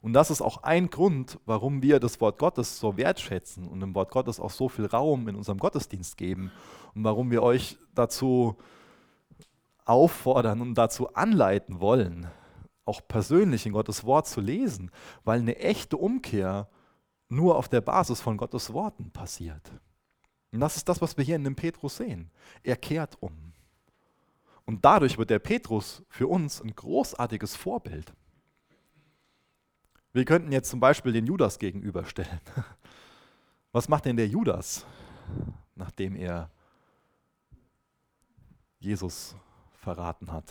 Und 0.00 0.14
das 0.14 0.30
ist 0.30 0.40
auch 0.40 0.62
ein 0.62 0.88
Grund, 0.88 1.38
warum 1.44 1.82
wir 1.82 2.00
das 2.00 2.18
Wort 2.22 2.38
Gottes 2.38 2.80
so 2.80 2.96
wertschätzen 2.96 3.68
und 3.68 3.80
dem 3.80 3.94
Wort 3.94 4.10
Gottes 4.10 4.40
auch 4.40 4.52
so 4.52 4.70
viel 4.70 4.86
Raum 4.86 5.28
in 5.28 5.36
unserem 5.36 5.58
Gottesdienst 5.58 6.16
geben 6.16 6.50
und 6.94 7.04
warum 7.04 7.30
wir 7.30 7.42
euch 7.42 7.76
dazu 7.94 8.56
auffordern 9.84 10.62
und 10.62 10.72
dazu 10.72 11.12
anleiten 11.12 11.78
wollen, 11.78 12.26
auch 12.86 13.02
persönlich 13.06 13.66
in 13.66 13.74
Gottes 13.74 14.04
Wort 14.04 14.26
zu 14.28 14.40
lesen, 14.40 14.90
weil 15.24 15.40
eine 15.40 15.58
echte 15.58 15.98
Umkehr 15.98 16.70
nur 17.28 17.56
auf 17.56 17.68
der 17.68 17.82
Basis 17.82 18.22
von 18.22 18.38
Gottes 18.38 18.72
Worten 18.72 19.10
passiert. 19.10 19.70
Und 20.52 20.60
das 20.60 20.76
ist 20.76 20.88
das, 20.88 21.02
was 21.02 21.18
wir 21.18 21.24
hier 21.24 21.36
in 21.36 21.44
dem 21.44 21.54
Petrus 21.54 21.98
sehen. 21.98 22.30
Er 22.62 22.76
kehrt 22.76 23.18
um. 23.20 23.47
Und 24.68 24.84
dadurch 24.84 25.16
wird 25.16 25.30
der 25.30 25.38
Petrus 25.38 26.02
für 26.10 26.26
uns 26.26 26.60
ein 26.60 26.74
großartiges 26.74 27.56
Vorbild. 27.56 28.12
Wir 30.12 30.26
könnten 30.26 30.52
jetzt 30.52 30.68
zum 30.68 30.78
Beispiel 30.78 31.10
den 31.10 31.24
Judas 31.24 31.58
gegenüberstellen. 31.58 32.38
Was 33.72 33.88
macht 33.88 34.04
denn 34.04 34.18
der 34.18 34.28
Judas, 34.28 34.84
nachdem 35.74 36.16
er 36.16 36.50
Jesus 38.78 39.34
verraten 39.72 40.30
hat? 40.30 40.44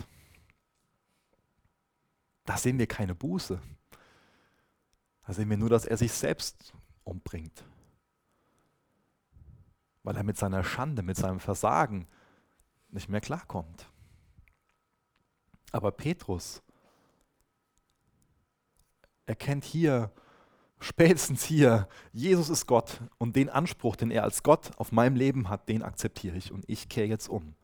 Da 2.43 2.57
sehen 2.57 2.79
wir 2.79 2.87
keine 2.87 3.13
Buße. 3.13 3.61
Da 5.27 5.33
sehen 5.33 5.47
wir 5.51 5.57
nur, 5.57 5.69
dass 5.69 5.85
er 5.85 5.97
sich 5.97 6.11
selbst 6.11 6.73
umbringt. 7.03 7.63
Weil 10.01 10.17
er 10.17 10.23
mit 10.23 10.37
seiner 10.37 10.63
Schande, 10.63 11.03
mit 11.03 11.17
seinem 11.17 11.39
Versagen 11.39 12.07
nicht 12.89 13.09
mehr 13.09 13.21
klarkommt. 13.21 13.87
Aber 15.71 15.91
Petrus 15.91 16.61
erkennt 19.25 19.65
hier, 19.65 20.11
spätestens 20.79 21.43
hier, 21.43 21.87
Jesus 22.13 22.49
ist 22.49 22.65
Gott 22.65 23.01
und 23.17 23.35
den 23.35 23.49
Anspruch, 23.49 23.95
den 23.95 24.11
er 24.11 24.23
als 24.23 24.43
Gott 24.43 24.71
auf 24.77 24.91
meinem 24.91 25.15
Leben 25.15 25.49
hat, 25.49 25.69
den 25.69 25.83
akzeptiere 25.83 26.37
ich 26.37 26.51
und 26.51 26.63
ich 26.67 26.89
kehre 26.89 27.07
jetzt 27.07 27.27
um. 27.27 27.55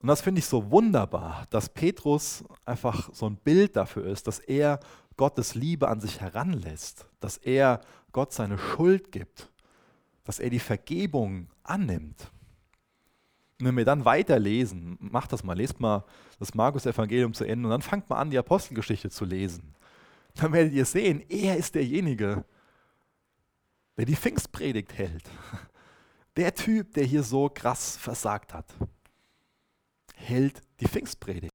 Und 0.00 0.08
das 0.08 0.20
finde 0.20 0.40
ich 0.40 0.46
so 0.46 0.70
wunderbar, 0.70 1.46
dass 1.48 1.70
Petrus 1.70 2.44
einfach 2.66 3.08
so 3.14 3.26
ein 3.26 3.36
Bild 3.36 3.74
dafür 3.74 4.04
ist, 4.04 4.26
dass 4.26 4.38
er 4.38 4.80
Gottes 5.16 5.54
Liebe 5.54 5.88
an 5.88 6.00
sich 6.00 6.20
heranlässt, 6.20 7.06
dass 7.20 7.38
er 7.38 7.80
Gott 8.12 8.32
seine 8.32 8.58
Schuld 8.58 9.12
gibt, 9.12 9.50
dass 10.24 10.40
er 10.40 10.50
die 10.50 10.58
Vergebung 10.58 11.48
annimmt. 11.62 12.30
Wenn 13.60 13.76
wir 13.76 13.84
dann 13.84 14.04
weiterlesen, 14.04 14.98
macht 15.00 15.32
das 15.32 15.44
mal, 15.44 15.56
lest 15.56 15.80
mal 15.80 16.04
das 16.38 16.54
Markus-Evangelium 16.54 17.34
zu 17.34 17.44
Ende 17.44 17.66
und 17.66 17.70
dann 17.70 17.82
fangt 17.82 18.10
mal 18.10 18.16
an, 18.16 18.30
die 18.30 18.38
Apostelgeschichte 18.38 19.10
zu 19.10 19.24
lesen. 19.24 19.74
Dann 20.34 20.52
werdet 20.52 20.72
ihr 20.72 20.84
sehen, 20.84 21.22
er 21.28 21.56
ist 21.56 21.74
derjenige, 21.74 22.44
der 23.96 24.04
die 24.04 24.16
Pfingstpredigt 24.16 24.92
hält. 24.94 25.24
Der 26.36 26.52
Typ, 26.52 26.94
der 26.94 27.04
hier 27.04 27.22
so 27.22 27.48
krass 27.48 27.96
versagt 27.96 28.54
hat 28.54 28.66
hält 30.24 30.62
die 30.80 30.88
Pfingstpredigt. 30.88 31.52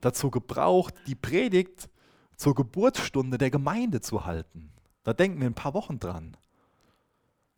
Dazu 0.00 0.30
gebraucht, 0.30 0.94
die 1.06 1.14
Predigt 1.14 1.88
zur 2.36 2.54
Geburtsstunde 2.54 3.38
der 3.38 3.50
Gemeinde 3.50 4.00
zu 4.00 4.24
halten. 4.24 4.72
Da 5.04 5.12
denken 5.12 5.40
wir 5.40 5.46
ein 5.46 5.54
paar 5.54 5.74
Wochen 5.74 5.98
dran, 5.98 6.36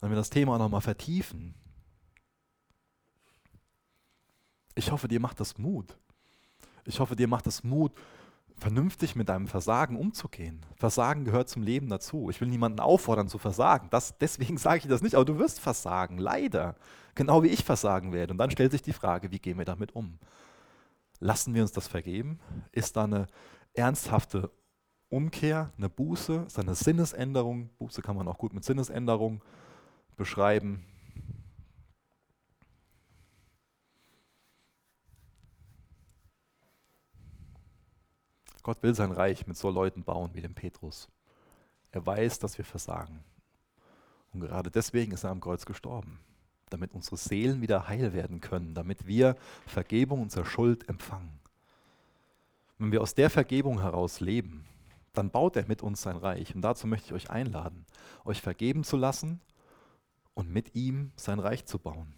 wenn 0.01 0.11
wir 0.11 0.17
das 0.17 0.31
Thema 0.31 0.59
nochmal 0.59 0.81
vertiefen. 0.81 1.55
Ich 4.79 4.93
hoffe, 4.93 5.09
dir 5.09 5.19
macht 5.19 5.41
das 5.41 5.59
Mut. 5.59 5.97
Ich 6.85 7.01
hoffe, 7.01 7.17
dir 7.17 7.27
macht 7.27 7.49
es 7.49 7.65
Mut, 7.65 7.93
vernünftig 8.55 9.17
mit 9.17 9.29
deinem 9.29 9.49
Versagen 9.49 9.97
umzugehen. 9.97 10.65
Versagen 10.77 11.25
gehört 11.25 11.49
zum 11.49 11.65
Leben 11.65 11.89
dazu. 11.89 12.31
Ich 12.31 12.41
will 12.41 12.47
niemanden 12.47 12.79
auffordern 12.79 13.29
zu 13.29 13.39
versagen. 13.39 13.89
Das, 13.91 14.17
deswegen 14.19 14.57
sage 14.57 14.79
ich 14.79 14.87
das 14.87 15.03
nicht, 15.03 15.17
aber 15.17 15.25
du 15.25 15.37
wirst 15.37 15.59
versagen, 15.59 16.19
leider. 16.19 16.77
Genau 17.17 17.43
wie 17.43 17.49
ich 17.49 17.65
versagen 17.65 18.13
werde. 18.13 18.33
Und 18.35 18.39
dann 18.39 18.53
stellt 18.53 18.71
sich 18.71 18.83
die 18.83 18.93
Frage, 18.93 19.33
wie 19.33 19.41
gehen 19.41 19.59
wir 19.59 19.65
damit 19.65 19.97
um? 19.97 20.21
Lassen 21.19 21.55
wir 21.55 21.63
uns 21.63 21.73
das 21.73 21.89
vergeben? 21.89 22.39
Ist 22.71 22.97
da 22.97 23.03
eine 23.03 23.27
ernsthafte 23.75 24.49
Umkehr, 25.09 25.73
eine 25.77 25.89
Buße, 25.89 26.45
ist 26.47 26.57
da 26.57 26.63
eine 26.63 26.77
Sinnesänderung? 26.77 27.71
Buße 27.79 28.01
kann 28.01 28.15
man 28.15 28.29
auch 28.29 28.39
gut 28.39 28.55
mit 28.55 28.63
Sinnesänderung 28.63 29.43
beschreiben. 30.15 30.85
Gott 38.69 38.83
will 38.83 38.95
sein 38.95 39.13
Reich 39.13 39.47
mit 39.47 39.57
so 39.57 39.71
Leuten 39.71 40.05
bauen 40.05 40.29
wie 40.35 40.43
dem 40.43 40.53
Petrus. 40.53 41.09
Er 41.91 42.05
weiß, 42.05 42.39
dass 42.39 42.59
wir 42.59 42.67
versagen. 42.67 43.25
Und 44.35 44.43
gerade 44.43 44.71
deswegen 44.71 45.13
ist 45.13 45.25
er 45.25 45.31
am 45.31 45.41
Kreuz 45.41 45.65
gestorben, 45.65 46.21
damit 46.69 46.93
unsere 46.93 47.17
Seelen 47.17 47.63
wieder 47.63 47.89
heil 47.89 48.13
werden 48.13 48.43
können, 48.43 48.75
damit 48.75 49.07
wir 49.07 49.37
Vergebung 49.67 50.21
unserer 50.21 50.45
Schuld 50.45 50.87
empfangen. 50.87 51.41
Wenn 52.77 52.93
wir 52.93 53.01
aus 53.01 53.15
der 53.15 53.31
Vergebung 53.31 53.81
heraus 53.81 54.21
leben, 54.21 54.67
dann 55.15 55.31
baut 55.31 55.57
er 55.57 55.67
mit 55.67 55.83
uns 55.83 56.03
sein 56.03 56.19
Reich. 56.19 56.55
Und 56.55 56.61
dazu 56.61 56.87
möchte 56.87 57.07
ich 57.07 57.15
euch 57.15 57.31
einladen, 57.31 57.87
euch 58.27 58.43
vergeben 58.43 58.85
zu 58.85 58.99
lassen 58.99 59.41
und 60.35 60.53
mit 60.53 60.75
ihm 60.75 61.11
sein 61.17 61.39
Reich 61.39 61.65
zu 61.65 61.79
bauen. 61.79 62.13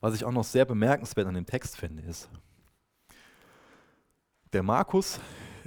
Was 0.00 0.14
ich 0.14 0.24
auch 0.24 0.32
noch 0.32 0.44
sehr 0.44 0.64
bemerkenswert 0.64 1.26
an 1.26 1.34
dem 1.34 1.44
Text 1.44 1.76
finde, 1.76 2.02
ist, 2.04 2.30
der 4.52 4.62
Markus 4.62 5.20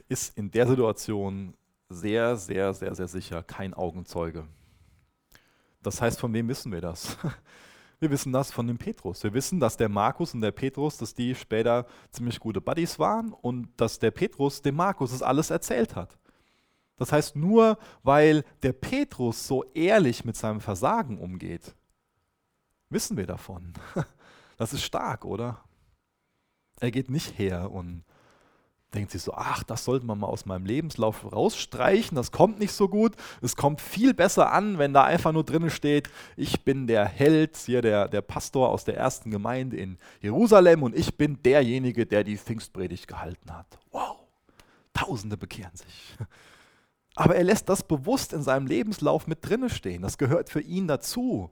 ist 0.08 0.38
in 0.38 0.52
der 0.52 0.68
Situation 0.68 1.54
sehr, 1.90 2.36
sehr, 2.36 2.74
sehr, 2.74 2.96
sehr 2.96 3.08
sicher 3.08 3.44
kein 3.44 3.74
Augenzeuge. 3.74 4.48
Das 5.84 6.02
heißt, 6.02 6.20
von 6.20 6.34
wem 6.34 6.48
wissen 6.48 6.72
wir 6.72 6.82
das? 6.82 7.18
Wir 8.00 8.10
wissen 8.10 8.34
das 8.34 8.52
von 8.52 8.66
dem 8.66 8.80
Petrus. 8.80 9.24
Wir 9.24 9.32
wissen, 9.32 9.60
dass 9.60 9.78
der 9.78 9.88
Markus 9.88 10.34
und 10.34 10.42
der 10.42 10.50
Petrus, 10.50 10.98
dass 10.98 11.14
die 11.14 11.36
später 11.36 11.86
ziemlich 12.10 12.40
gute 12.40 12.60
Buddies 12.60 12.98
waren 12.98 13.32
und 13.32 13.70
dass 13.78 14.00
der 14.00 14.10
Petrus 14.10 14.64
dem 14.64 14.74
Markus 14.74 15.12
das 15.12 15.22
alles 15.22 15.52
erzählt 15.52 15.96
hat. 15.96 16.18
Das 16.98 17.12
heißt, 17.12 17.36
nur 17.36 17.78
weil 18.02 18.44
der 18.64 18.74
Petrus 18.74 19.46
so 19.46 19.64
ehrlich 19.76 20.26
mit 20.26 20.36
seinem 20.36 20.62
Versagen 20.62 21.20
umgeht, 21.20 21.76
wissen 22.90 23.18
wir 23.18 23.28
davon. 23.28 23.74
Das 24.58 24.74
ist 24.74 24.84
stark, 24.84 25.26
oder? 25.26 25.64
Er 26.80 26.92
geht 26.92 27.10
nicht 27.10 27.40
her 27.40 27.72
und 27.72 28.04
denkt 28.94 29.12
sich 29.12 29.22
so, 29.22 29.34
ach, 29.34 29.64
das 29.64 29.86
sollte 29.86 30.06
man 30.06 30.20
mal 30.20 30.28
aus 30.28 30.46
meinem 30.46 30.66
Lebenslauf 30.66 31.32
rausstreichen, 31.32 32.16
das 32.16 32.32
kommt 32.32 32.60
nicht 32.60 32.74
so 32.74 32.90
gut. 32.90 33.16
Es 33.42 33.56
kommt 33.56 33.80
viel 33.80 34.14
besser 34.14 34.52
an, 34.52 34.78
wenn 34.78 34.94
da 34.94 35.04
einfach 35.04 35.32
nur 35.32 35.46
drin 35.46 35.70
steht, 35.70 36.10
ich 36.36 36.64
bin 36.64 36.88
der 36.88 37.06
Held, 37.06 37.56
hier 37.58 37.82
der, 37.82 38.08
der 38.10 38.22
Pastor 38.22 38.70
aus 38.70 38.84
der 38.84 38.98
ersten 38.98 39.32
Gemeinde 39.32 39.78
in 39.78 39.98
Jerusalem 40.22 40.84
und 40.84 40.96
ich 40.96 41.18
bin 41.18 41.42
derjenige, 41.44 42.06
der 42.06 42.24
die 42.24 42.38
Pfingstpredigt 42.38 43.08
gehalten 43.08 43.54
hat. 43.54 43.80
Wow, 43.92 44.18
Tausende 44.94 45.38
bekehren 45.38 45.76
sich. 45.76 46.18
Aber 47.16 47.36
er 47.36 47.44
lässt 47.44 47.70
das 47.70 47.84
bewusst 47.84 48.34
in 48.34 48.42
seinem 48.42 48.68
Lebenslauf 48.68 49.28
mit 49.28 49.40
drinne 49.42 49.70
stehen. 49.70 50.02
Das 50.02 50.18
gehört 50.18 50.50
für 50.50 50.62
ihn 50.62 50.88
dazu. 50.88 51.52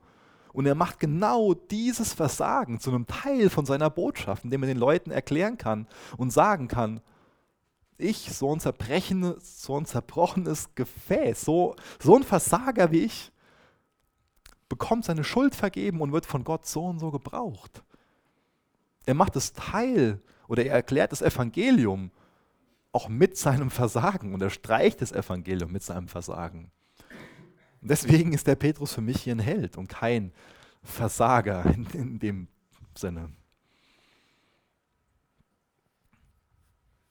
Und 0.52 0.66
er 0.66 0.76
macht 0.76 1.00
genau 1.00 1.54
dieses 1.54 2.14
Versagen 2.14 2.80
zu 2.80 2.90
einem 2.90 3.06
Teil 3.08 3.50
von 3.50 3.66
seiner 3.66 3.90
Botschaft, 3.90 4.44
indem 4.44 4.64
er 4.64 4.68
den 4.68 4.78
Leuten 4.78 5.12
erklären 5.12 5.58
kann 5.58 5.88
und 6.18 6.32
sagen 6.32 6.68
kann, 6.68 7.02
ich, 8.00 8.32
so 8.34 8.54
ein, 8.54 8.60
zerbrechenes, 8.60 9.62
so 9.62 9.78
ein 9.78 9.86
zerbrochenes 9.86 10.74
Gefäß, 10.76 11.42
so, 11.42 11.76
so 12.00 12.16
ein 12.16 12.24
Versager 12.24 12.92
wie 12.92 13.04
ich, 13.04 13.32
bekommt 14.68 15.06
seine 15.06 15.24
Schuld 15.24 15.56
vergeben 15.56 16.02
und 16.02 16.12
wird 16.12 16.26
von 16.26 16.44
Gott 16.44 16.66
so 16.66 16.86
und 16.86 17.00
so 17.00 17.12
gebraucht. 17.12 17.84
Er 19.06 19.16
macht 19.16 19.36
es 19.36 19.54
Teil 19.54 20.22
oder 20.48 20.64
er 20.64 20.76
erklärt 20.76 21.12
das 21.12 21.22
Evangelium 21.22 22.12
auch 22.92 23.10
mit 23.10 23.38
seinem 23.38 23.70
Versagen 23.70 24.34
und 24.34 24.42
er 24.42 24.50
streicht 24.50 25.02
das 25.02 25.12
Evangelium 25.12 25.72
mit 25.72 25.84
seinem 25.84 26.08
Versagen. 26.08 26.72
Deswegen 27.82 28.34
ist 28.34 28.48
der 28.48 28.56
Petrus 28.56 28.94
für 28.94 29.02
mich 29.02 29.24
hier 29.24 29.36
ein 29.36 29.40
Held 29.40 29.78
und 29.78 29.88
kein 29.88 30.32
Versager 30.84 31.66
in, 31.66 31.86
in 31.94 32.20
dem 32.20 32.48
Sinne. 32.96 33.32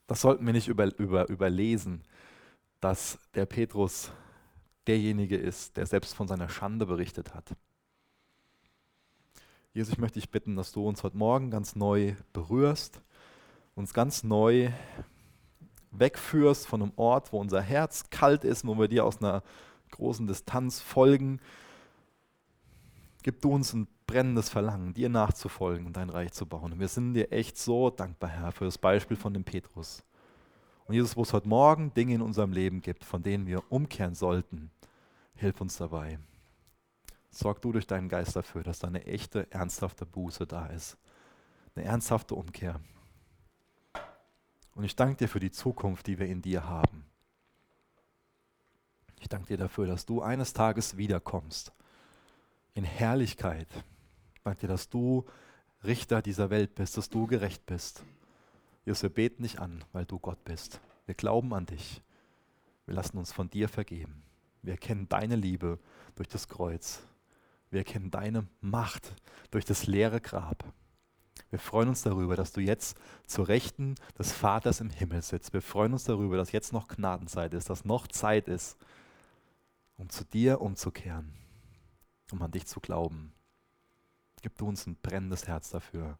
Das 0.09 0.21
sollten 0.21 0.43
wir 0.43 0.53
nicht 0.53 0.67
über, 0.67 0.97
über, 0.97 1.29
überlesen, 1.29 2.01
dass 2.79 3.19
der 3.35 3.45
Petrus 3.45 4.11
derjenige 4.87 5.37
ist, 5.37 5.77
der 5.77 5.85
selbst 5.85 6.15
von 6.15 6.27
seiner 6.27 6.49
Schande 6.49 6.87
berichtet 6.87 7.35
hat. 7.35 7.55
Jesus, 9.71 9.93
ich 9.93 9.99
möchte 9.99 10.19
dich 10.19 10.31
bitten, 10.31 10.55
dass 10.55 10.71
du 10.71 10.83
uns 10.87 11.03
heute 11.03 11.15
Morgen 11.15 11.51
ganz 11.51 11.75
neu 11.75 12.15
berührst, 12.33 13.03
uns 13.75 13.93
ganz 13.93 14.23
neu 14.23 14.71
wegführst 15.91 16.65
von 16.65 16.81
einem 16.81 16.93
Ort, 16.95 17.31
wo 17.31 17.39
unser 17.39 17.61
Herz 17.61 18.09
kalt 18.09 18.43
ist, 18.43 18.65
wo 18.65 18.79
wir 18.79 18.87
dir 18.87 19.05
aus 19.05 19.21
einer 19.21 19.43
großen 19.91 20.25
Distanz 20.25 20.81
folgen. 20.81 21.39
Gib 23.21 23.41
du 23.41 23.51
uns 23.51 23.73
ein 23.73 23.87
brennendes 24.09 24.49
Verlangen, 24.49 24.95
dir 24.95 25.07
nachzufolgen 25.07 25.85
und 25.85 25.95
dein 25.95 26.09
Reich 26.09 26.31
zu 26.31 26.47
bauen. 26.47 26.73
Und 26.73 26.79
wir 26.79 26.87
sind 26.87 27.13
dir 27.13 27.31
echt 27.31 27.59
so 27.59 27.91
dankbar, 27.91 28.31
Herr, 28.31 28.51
für 28.51 28.65
das 28.65 28.79
Beispiel 28.79 29.15
von 29.15 29.35
dem 29.35 29.43
Petrus. 29.43 30.03
Und 30.85 30.95
Jesus, 30.95 31.15
wo 31.15 31.21
es 31.21 31.31
heute 31.31 31.47
Morgen 31.47 31.93
Dinge 31.93 32.15
in 32.15 32.23
unserem 32.23 32.51
Leben 32.51 32.81
gibt, 32.81 33.03
von 33.05 33.21
denen 33.21 33.45
wir 33.45 33.61
umkehren 33.71 34.15
sollten, 34.15 34.71
hilf 35.35 35.61
uns 35.61 35.77
dabei. 35.77 36.17
Sorg 37.29 37.61
du 37.61 37.71
durch 37.71 37.85
deinen 37.85 38.09
Geist 38.09 38.35
dafür, 38.35 38.63
dass 38.63 38.79
da 38.79 38.87
eine 38.87 39.05
echte, 39.05 39.51
ernsthafte 39.51 40.07
Buße 40.07 40.47
da 40.47 40.65
ist. 40.65 40.97
Eine 41.75 41.85
ernsthafte 41.85 42.33
Umkehr. 42.33 42.79
Und 44.73 44.85
ich 44.85 44.95
danke 44.95 45.17
dir 45.17 45.27
für 45.27 45.39
die 45.39 45.51
Zukunft, 45.51 46.07
die 46.07 46.17
wir 46.17 46.25
in 46.25 46.41
dir 46.41 46.65
haben. 46.65 47.05
Ich 49.19 49.29
danke 49.29 49.49
dir 49.49 49.57
dafür, 49.57 49.85
dass 49.85 50.07
du 50.07 50.23
eines 50.23 50.53
Tages 50.53 50.97
wiederkommst 50.97 51.73
in 52.73 52.83
Herrlichkeit. 52.83 53.67
Ich 54.49 54.51
danke 54.51 54.61
dir, 54.61 54.73
dass 54.73 54.89
du 54.89 55.25
Richter 55.83 56.23
dieser 56.23 56.49
Welt 56.49 56.73
bist, 56.73 56.97
dass 56.97 57.07
du 57.07 57.27
gerecht 57.27 57.67
bist. 57.67 58.03
Jesus, 58.83 59.03
wir 59.03 59.11
beten 59.11 59.43
dich 59.43 59.59
an, 59.59 59.83
weil 59.93 60.05
du 60.05 60.17
Gott 60.17 60.43
bist. 60.43 60.81
Wir 61.05 61.13
glauben 61.13 61.53
an 61.53 61.67
dich. 61.67 62.01
Wir 62.87 62.95
lassen 62.95 63.19
uns 63.19 63.31
von 63.31 63.51
dir 63.51 63.69
vergeben. 63.69 64.23
Wir 64.63 64.71
erkennen 64.71 65.07
deine 65.07 65.35
Liebe 65.35 65.77
durch 66.15 66.27
das 66.29 66.47
Kreuz. 66.47 67.03
Wir 67.69 67.81
erkennen 67.81 68.09
deine 68.09 68.47
Macht 68.59 69.13
durch 69.51 69.65
das 69.65 69.85
leere 69.85 70.19
Grab. 70.19 70.63
Wir 71.51 71.59
freuen 71.59 71.89
uns 71.89 72.01
darüber, 72.01 72.35
dass 72.35 72.51
du 72.51 72.59
jetzt 72.59 72.97
zur 73.27 73.49
Rechten 73.49 73.93
des 74.17 74.31
Vaters 74.31 74.81
im 74.81 74.89
Himmel 74.89 75.21
sitzt. 75.21 75.53
Wir 75.53 75.61
freuen 75.61 75.93
uns 75.93 76.05
darüber, 76.05 76.37
dass 76.37 76.51
jetzt 76.53 76.73
noch 76.73 76.87
Gnadenzeit 76.87 77.53
ist, 77.53 77.69
dass 77.69 77.85
noch 77.85 78.07
Zeit 78.07 78.47
ist, 78.47 78.79
um 79.95 80.09
zu 80.09 80.25
dir 80.25 80.59
umzukehren, 80.59 81.33
um 82.31 82.41
an 82.41 82.49
dich 82.49 82.65
zu 82.65 82.79
glauben. 82.79 83.31
Gib 84.41 84.57
du 84.57 84.67
uns 84.67 84.87
ein 84.87 84.97
brennendes 85.01 85.47
Herz 85.47 85.69
dafür, 85.69 86.17